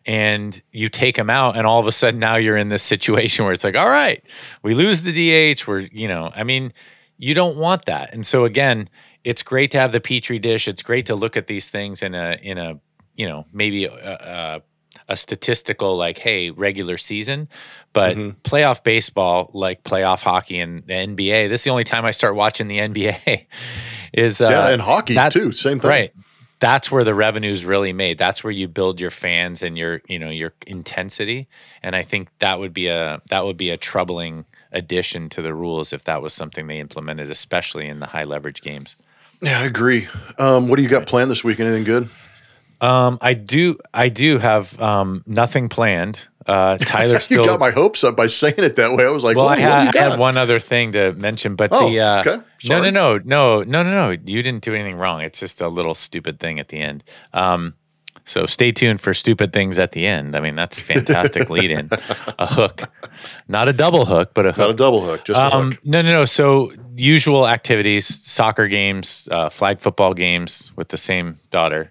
[0.07, 3.45] And you take him out, and all of a sudden now you're in this situation
[3.45, 4.22] where it's like, all right,
[4.62, 5.66] we lose the DH.
[5.66, 6.72] We're, you know, I mean,
[7.19, 8.12] you don't want that.
[8.12, 8.89] And so again,
[9.25, 10.69] it's great to have the petri dish.
[10.69, 12.79] It's great to look at these things in a in a
[13.17, 14.62] you know maybe a, a,
[15.09, 17.49] a statistical like hey regular season,
[17.93, 18.39] but Mm-hmm.
[18.43, 21.49] playoff baseball like playoff hockey and the NBA.
[21.49, 23.47] This is the only time I start watching the NBA.
[24.12, 25.53] Is uh, yeah, and hockey that- too.
[25.53, 25.91] Same thing.
[25.91, 26.12] Right.
[26.59, 28.17] That's where the revenue's really made.
[28.17, 31.45] That's where you build your fans and your, you know, your intensity.
[31.83, 34.47] And I think that would be a that would be a troubling
[34.77, 38.62] addition to the rules if that was something they implemented, especially in the high leverage
[38.62, 38.95] games.
[39.41, 40.07] Yeah, I agree.
[40.39, 41.59] Um, what do you got planned this week?
[41.61, 42.09] Anything good?
[42.81, 43.79] Um, I do.
[43.93, 46.20] I do have um, nothing planned.
[46.47, 47.45] Uh, Tyler you still.
[47.45, 49.05] got my hopes up by saying it that way.
[49.05, 50.93] I was like, well, "Whoa, I what do you had, I had one other thing
[50.93, 52.43] to mention, but Oh, the uh, okay.
[52.68, 54.11] no, no, no, no, no, no, no.
[54.11, 55.22] You didn't do anything wrong.
[55.22, 57.03] It's just a little stupid thing at the end.
[57.33, 57.74] Um,
[58.27, 60.37] so stay tuned for stupid things at the end.
[60.37, 61.89] I mean, that's fantastic lead in.
[62.39, 62.83] A hook,
[63.49, 64.59] not a double hook, but a hook.
[64.59, 65.81] Not a double hook, just a Um, hook.
[65.85, 66.24] no, no, no.
[66.27, 71.89] So usual activities: soccer games, uh, flag football games with the same daughter.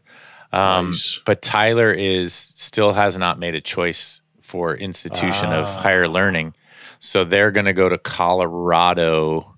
[0.53, 1.19] Um, Nice.
[1.25, 6.53] But Tyler is still has not made a choice for institution of higher learning,
[6.99, 9.54] so they're going to go to Colorado.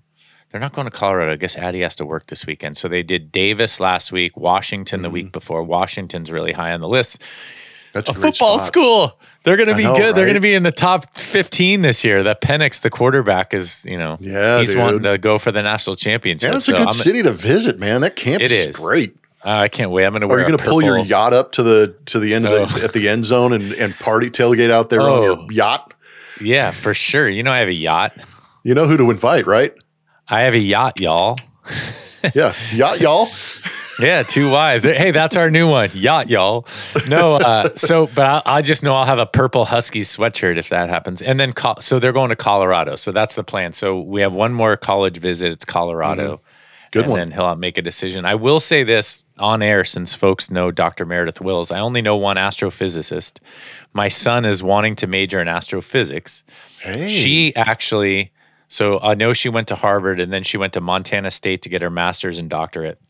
[0.50, 1.32] They're not going to Colorado.
[1.32, 2.76] I guess Addie has to work this weekend.
[2.76, 5.62] So they did Davis last week, Washington the week before.
[5.62, 7.22] Washington's really high on the list
[7.92, 8.66] That's a, a football spot.
[8.66, 9.20] school.
[9.44, 10.14] They're going to be know, good.
[10.14, 12.22] They're going to be in the top 15 this year.
[12.22, 14.78] That Penix, the quarterback, is, you know, Yeah, he's dude.
[14.78, 16.50] wanting to go for the national championship.
[16.50, 18.00] Yeah, it's a good I'm- city to visit, man.
[18.00, 18.66] That campus is.
[18.68, 18.76] is.
[18.76, 19.16] great.
[19.44, 20.04] uh, I can't wait.
[20.06, 22.34] I'm going to Are you going to pull your yacht up to the to the
[22.34, 22.84] end of the Oh.
[22.84, 25.22] at the end zone and, and party tailgate out there on Oh.
[25.22, 25.94] your yacht?
[26.40, 27.28] Yeah, for sure.
[27.28, 28.12] You know, I have a yacht.
[28.64, 29.72] You know who to invite, right?
[30.28, 31.38] I have a yacht, y'all.
[32.34, 33.28] Yeah, yacht, y'all.
[34.00, 34.84] Yeah, two Y's.
[34.84, 35.90] Hey, that's our new one.
[35.94, 36.66] Yacht, y'all.
[37.08, 40.68] No, uh, so, but I, I just know I'll have a purple Husky sweatshirt if
[40.68, 41.22] that happens.
[41.22, 42.96] And then, co- so they're going to Colorado.
[42.96, 43.72] So that's the plan.
[43.72, 45.50] So we have one more college visit.
[45.52, 46.36] It's Colorado.
[46.36, 46.44] Mm-hmm.
[46.90, 47.18] Good and one.
[47.18, 48.24] then he'll make a decision.
[48.24, 51.04] I will say this on air since folks know Dr.
[51.06, 51.70] Meredith Wills.
[51.70, 53.40] I only know one astrophysicist.
[53.92, 56.44] My son is wanting to major in astrophysics.
[56.80, 58.30] Hey, She actually,
[58.68, 61.68] so I know she went to Harvard and then she went to Montana State to
[61.68, 63.00] get her master's and doctorate,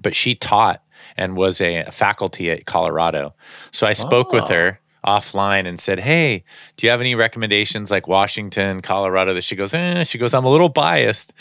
[0.00, 0.82] but she taught
[1.16, 3.34] and was a, a faculty at Colorado.
[3.72, 6.44] So I spoke with her offline and said, Hey,
[6.76, 9.34] do you have any recommendations like Washington, Colorado?
[9.34, 10.04] That she goes, eh.
[10.04, 11.32] She goes, I'm a little biased.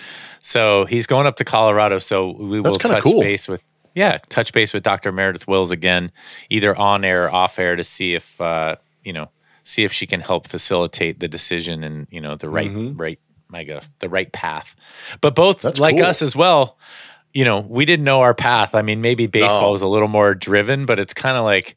[0.41, 1.99] So he's going up to Colorado.
[1.99, 3.21] So we That's will touch cool.
[3.21, 3.61] base with,
[3.93, 5.11] yeah, touch base with Dr.
[5.11, 6.11] Meredith Wills again,
[6.49, 9.29] either on air or off air to see if, uh, you know,
[9.63, 13.19] see if she can help facilitate the decision and, you know, the right, right,
[13.51, 14.75] God, the right path.
[15.21, 15.61] But both.
[15.61, 16.05] That's like cool.
[16.05, 16.77] us as well,
[17.33, 18.75] you know, we didn't know our path.
[18.75, 19.71] I mean, maybe baseball No.
[19.71, 21.75] was a little more driven, but it's kind of like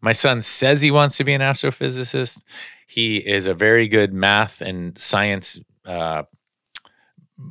[0.00, 2.42] my son says he wants to be an astrophysicist.
[2.86, 6.24] He is a very good math and science uh,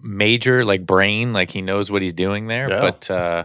[0.04, 2.70] major, like brain, like he knows what he's doing there.
[2.70, 2.80] Yeah.
[2.82, 3.44] But uh,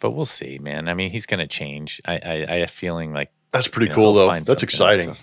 [0.00, 0.88] but we'll see, man.
[0.88, 2.00] I mean, he's going to change.
[2.06, 4.40] I, I I have a feeling like that's pretty you know, cool though.
[4.40, 5.14] That's exciting.
[5.14, 5.20] so.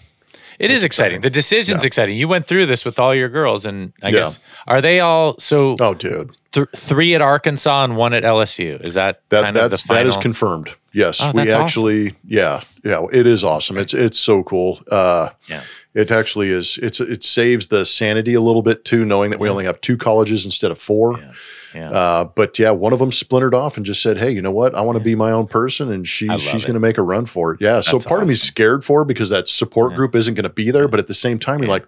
[0.59, 1.21] It is exciting.
[1.21, 1.87] The decision's Yeah.
[1.87, 2.17] exciting.
[2.17, 4.11] You went through this with all your girls, and I Yeah.
[4.19, 5.75] guess are they all so?
[5.79, 8.79] Oh, dude, th- three at Arkansas and one at LSU.
[8.83, 10.69] Is that that kind of the that's that is confirmed.
[10.93, 11.61] Yes, Oh, we that's awesome.
[11.63, 13.77] actually, yeah, yeah, it is awesome.
[13.77, 14.79] It's it's so cool.
[14.91, 15.61] Uh, Yeah.
[15.95, 16.77] it actually is.
[16.81, 19.97] It's it saves the sanity a little bit too, knowing that we only have two
[19.97, 21.17] colleges instead of four.
[21.19, 21.31] Yeah.
[21.73, 21.89] Yeah.
[21.89, 24.75] Uh, but yeah, one of them splintered off and just said, "Hey, you know what?
[24.75, 27.01] I want to be my own person," and she I she's going to make a
[27.01, 27.61] run for it.
[27.61, 27.81] Yeah.
[27.81, 30.49] so That's part of me's scared for her because that support group isn't going to
[30.49, 31.87] be there, but at the same time, you're like,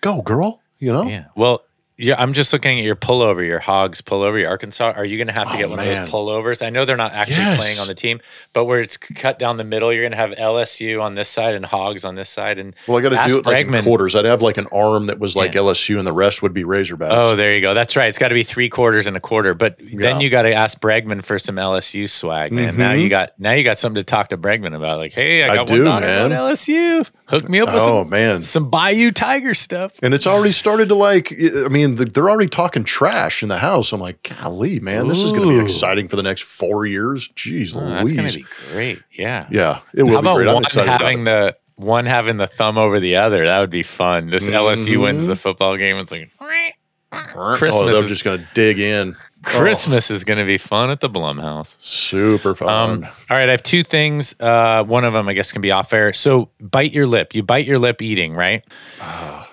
[0.00, 1.02] "Go, girl!" You know?
[1.02, 1.24] yeah.
[1.36, 1.62] Well,
[1.98, 2.14] yeah.
[2.18, 4.92] I'm just looking at your pullover, your Hogs pullover, your Arkansas.
[4.96, 6.04] Are you going to have to Oh, get one man.
[6.04, 6.64] of those pullovers?
[6.64, 7.58] I know they're not actually Yes.
[7.62, 8.20] playing on the team,
[8.52, 11.54] but where it's cut down the middle, you're going to have LSU on this side
[11.54, 12.58] and Hogs on this side.
[12.58, 14.14] And Well, I got to do it like in Bregman- quarters.
[14.14, 15.60] I'd have like an arm that was like Yeah.
[15.60, 17.08] LSU, and the rest would be Razorbacks.
[17.10, 17.74] Oh, there you go.
[17.74, 18.08] That's right.
[18.08, 19.54] It's got to be three quarters and a quarter.
[19.54, 22.76] But then you got to ask Bregman for some LSU swag, man.
[22.76, 23.02] Now Mhm.
[23.02, 24.98] you got now you got something to talk to Bregman about.
[24.98, 26.32] Like, hey, I I got do, one man.
[26.32, 27.08] on LSU.
[27.26, 29.92] Hook me up with Oh some man, some Bayou Tiger stuff.
[30.02, 31.32] and it's already started to like.
[31.32, 33.92] I mean, they're already talking trash in the house.
[33.92, 37.28] I'm like, golly, man, this is going to be exciting for the next four years.
[37.30, 39.00] Jeez, Oh, that's gonna be great.
[39.12, 39.46] Yeah.
[39.50, 40.48] yeah, it will How be about great.
[40.48, 41.24] I'm about having it.
[41.24, 43.46] the one having the thumb over the other?
[43.46, 44.30] That would be fun.
[44.30, 45.28] Just LSU wins Mm-hmm.
[45.28, 45.96] the football game.
[45.96, 49.16] It's like oh, Christmas they're just going to dig in.
[49.48, 51.76] Christmas is going to be fun at the Blumhouse.
[51.80, 52.68] Super fun.
[52.68, 54.34] Um, all right, I have two things.
[54.38, 56.12] Uh, one of them, I guess, can be off air.
[56.12, 57.34] So, bite your lip.
[57.34, 58.64] You bite your lip eating, right?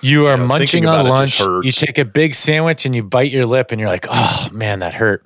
[0.02, 1.66] You are yeah, munching thinking on about it just lunch.
[1.66, 4.80] You take a big sandwich and you bite your lip, and you're like, "Oh man,
[4.80, 5.26] that hurt."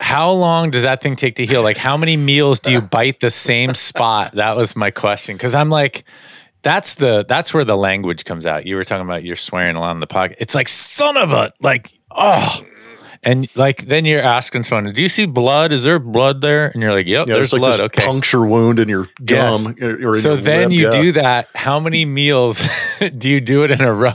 [0.00, 1.62] How long does that thing take to heal?
[1.62, 4.32] Like, how many meals do you bite the same spot?
[4.32, 5.36] That was my question.
[5.36, 6.04] Because I'm like,
[6.62, 8.66] that's the that's where the language comes out.
[8.66, 10.38] You were talking about you're swearing a lot in the pocket.
[10.40, 12.64] It's like son of a like oh.
[13.24, 15.72] And like then you're asking someone, "Do you see blood?
[15.72, 18.04] Is there blood there?" And you're like, "Yep, yeah, there's like blood." this okay.
[18.04, 19.74] puncture wound in your gum.
[19.80, 20.90] or in So your then lip, you yeah.
[20.90, 21.48] do that.
[21.54, 22.62] How many meals
[23.18, 24.12] do you do it in a row?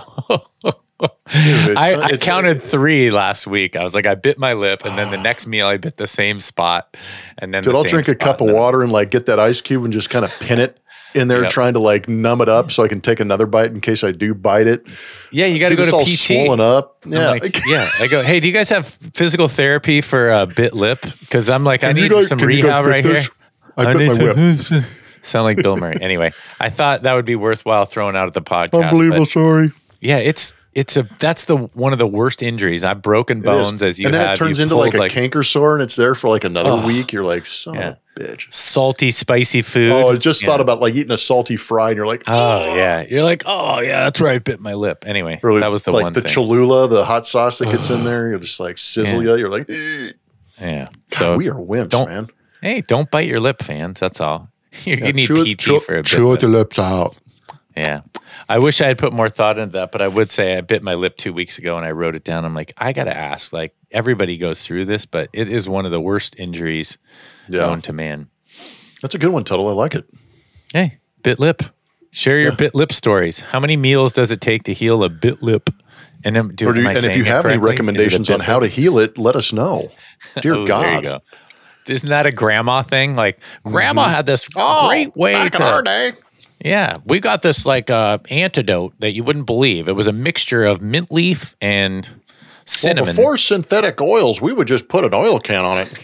[1.02, 3.76] it's- I, I counted three last week.
[3.76, 6.08] I was like, I bit my lip, and then the next meal I bit the
[6.08, 6.96] same spot,
[7.38, 9.62] and then Dude, the I'll drink a cup of water and like get that ice
[9.62, 10.78] cube and just kind of pin it
[11.16, 11.52] in there, Yep.
[11.52, 14.12] trying to like numb it up so I can take another bite in case I
[14.12, 14.88] do bite it.
[15.32, 16.44] Yeah, you got to Dude, go it's to all PT.
[16.46, 16.98] swollen up.
[17.06, 17.88] Yeah, like, yeah.
[18.00, 21.02] I go, hey, do you guys have physical therapy for uh, bit lip?
[21.20, 23.28] Because I'm like, I Can you need guys- some can you guys rehab right this?
[23.28, 23.36] here.
[23.78, 24.86] I, bit need my whip.
[25.22, 25.98] Sound like Bill Murray.
[26.02, 29.10] Anyway, I thought that would be worthwhile throwing out at the podcast.
[29.10, 29.72] but story.
[30.02, 32.84] Yeah, it's it's a that's the one of the worst injuries.
[32.84, 34.34] I've broken bones as you and then have.
[34.34, 36.72] it turns You've into like a pulled, canker sore, and it's there for like another
[36.72, 36.86] Ugh.
[36.88, 37.12] week.
[37.14, 37.88] You're like, son Yeah.
[37.90, 38.52] of a bitch.
[38.54, 39.92] salty, spicy food.
[39.92, 40.48] Oh, I just Yeah.
[40.50, 43.80] thought about like eating a salty fry, and you're like, Oh yeah, you're like, oh
[43.82, 45.04] yeah, that's where I bit my lip.
[45.08, 46.32] Anyway, Or that was the like one the thing.
[46.32, 48.30] Cholula, the hot sauce that gets in there.
[48.30, 49.32] You're just like sizzle Yeah.
[49.34, 49.38] you.
[49.40, 50.12] You're like, "Eh."
[50.62, 50.86] yeah.
[50.86, 52.28] God, So we are wimps, don't- man.
[52.62, 54.00] hey, don't bite your lip, fans.
[54.00, 54.50] That's all.
[54.86, 56.06] You Yeah, need chew PT it- chew- for a bit.
[56.06, 57.16] Chew the lips out.
[57.76, 58.00] Yeah.
[58.50, 60.82] I wish I had put more thought into that, but I would say I bit
[60.82, 62.46] my lip two weeks ago and I wrote it down.
[62.46, 63.54] I'm like, I got to ask.
[63.54, 66.98] Like, everybody goes through this, but it is one of the worst injuries
[67.48, 68.28] Yeah, known to man.
[69.04, 69.70] that's a good one, Tuttle.
[69.70, 70.06] I like it.
[70.74, 71.62] Hey, bit lip.
[72.12, 73.40] Share your bit lip stories.
[73.40, 75.70] How many meals does it take to heal a bit lip?
[76.26, 78.98] And, Or do you- am and if you have any recommendations on how to heal
[78.98, 79.92] it, let us know.
[80.42, 81.04] Dear Oh, God.
[81.04, 81.20] go.
[81.88, 83.16] Isn't that a grandma thing?
[83.16, 84.14] Like, grandma Mm-hmm.
[84.16, 85.58] had this Oh, great way back to.
[85.58, 86.12] in our day.
[86.64, 89.88] Yeah, we got this like uh, antidote that you wouldn't believe.
[89.88, 92.16] It was a mixture of mint leaf and Well,
[92.66, 93.16] cinnamon.
[93.16, 95.90] before synthetic oils, we would just put an oil can on it.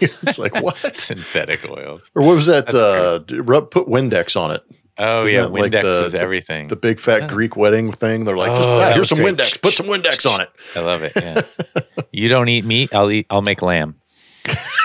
[0.00, 0.96] it's like what?
[0.96, 2.10] synthetic oils.
[2.16, 2.74] Or what was that?
[2.74, 4.62] Uh, rub, put Windex on it.
[4.98, 6.66] Oh Isn't yeah, that like Windex the- was everything.
[6.68, 8.24] The big fat Greek wedding thing.
[8.24, 9.36] They're like, just Oh, that here's some great.
[9.36, 9.60] Windex.
[9.62, 10.50] Put some Windex on it.
[10.76, 11.12] I love it.
[11.16, 11.40] Yeah.
[12.12, 12.92] you don't eat meat.
[12.94, 13.26] I'll eat.
[13.30, 13.94] I'll make lamb.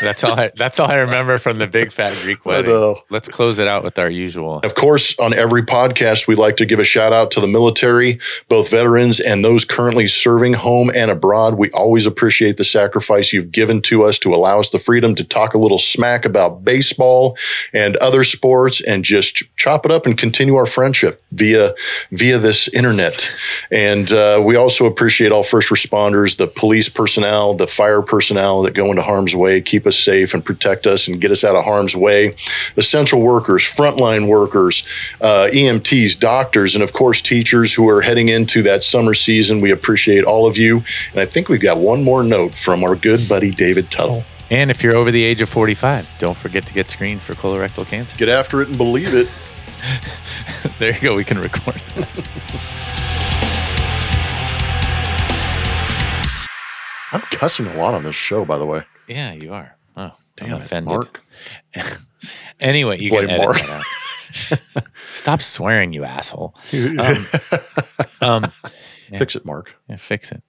[0.00, 0.38] That's all.
[0.38, 2.96] I, that's all I remember from the big fat Greek wedding.
[3.10, 4.58] Let's close it out with our usual.
[4.60, 8.18] Of course, on every podcast, we like to give a shout out to the military,
[8.48, 11.54] both veterans and those currently serving home and abroad.
[11.54, 15.24] We always appreciate the sacrifice you've given to us to allow us the freedom to
[15.24, 17.36] talk a little smack about baseball
[17.72, 21.74] and other sports and just chop it up and continue our friendship via
[22.10, 23.30] via this internet.
[23.70, 28.74] And uh, we also appreciate all first responders, the police personnel, the fire personnel that
[28.74, 31.64] go into harm's way, keep us safe and protect us and get us out of
[31.64, 32.34] harm's way.
[32.76, 34.84] Essential workers, frontline workers,
[35.20, 39.60] uh, EMTs, doctors, and of course teachers who are heading into that summer season.
[39.60, 40.82] We appreciate all of you.
[41.12, 44.24] And I think we've got one more note from our good buddy David Tuttle.
[44.50, 47.86] And if you're over the age of 45, don't forget to get screened for colorectal
[47.86, 48.16] cancer.
[48.16, 49.28] Get after it and believe it.
[50.78, 51.16] There you go.
[51.16, 51.76] We can record.
[51.96, 52.08] that.
[57.12, 58.84] I'm cussing a lot on this show, by the way.
[59.08, 59.76] Yeah, you are.
[59.96, 60.92] Oh, Damn I'm it, offended.
[60.94, 61.24] Mark.
[62.60, 63.56] Anyway, you Blame can edit Mark.
[63.62, 63.82] that
[64.76, 64.84] out.
[65.14, 66.54] Stop swearing, you asshole.
[68.22, 68.52] Um, um,
[69.18, 69.74] Fix it, Mark.
[69.88, 70.42] yeah, fix it.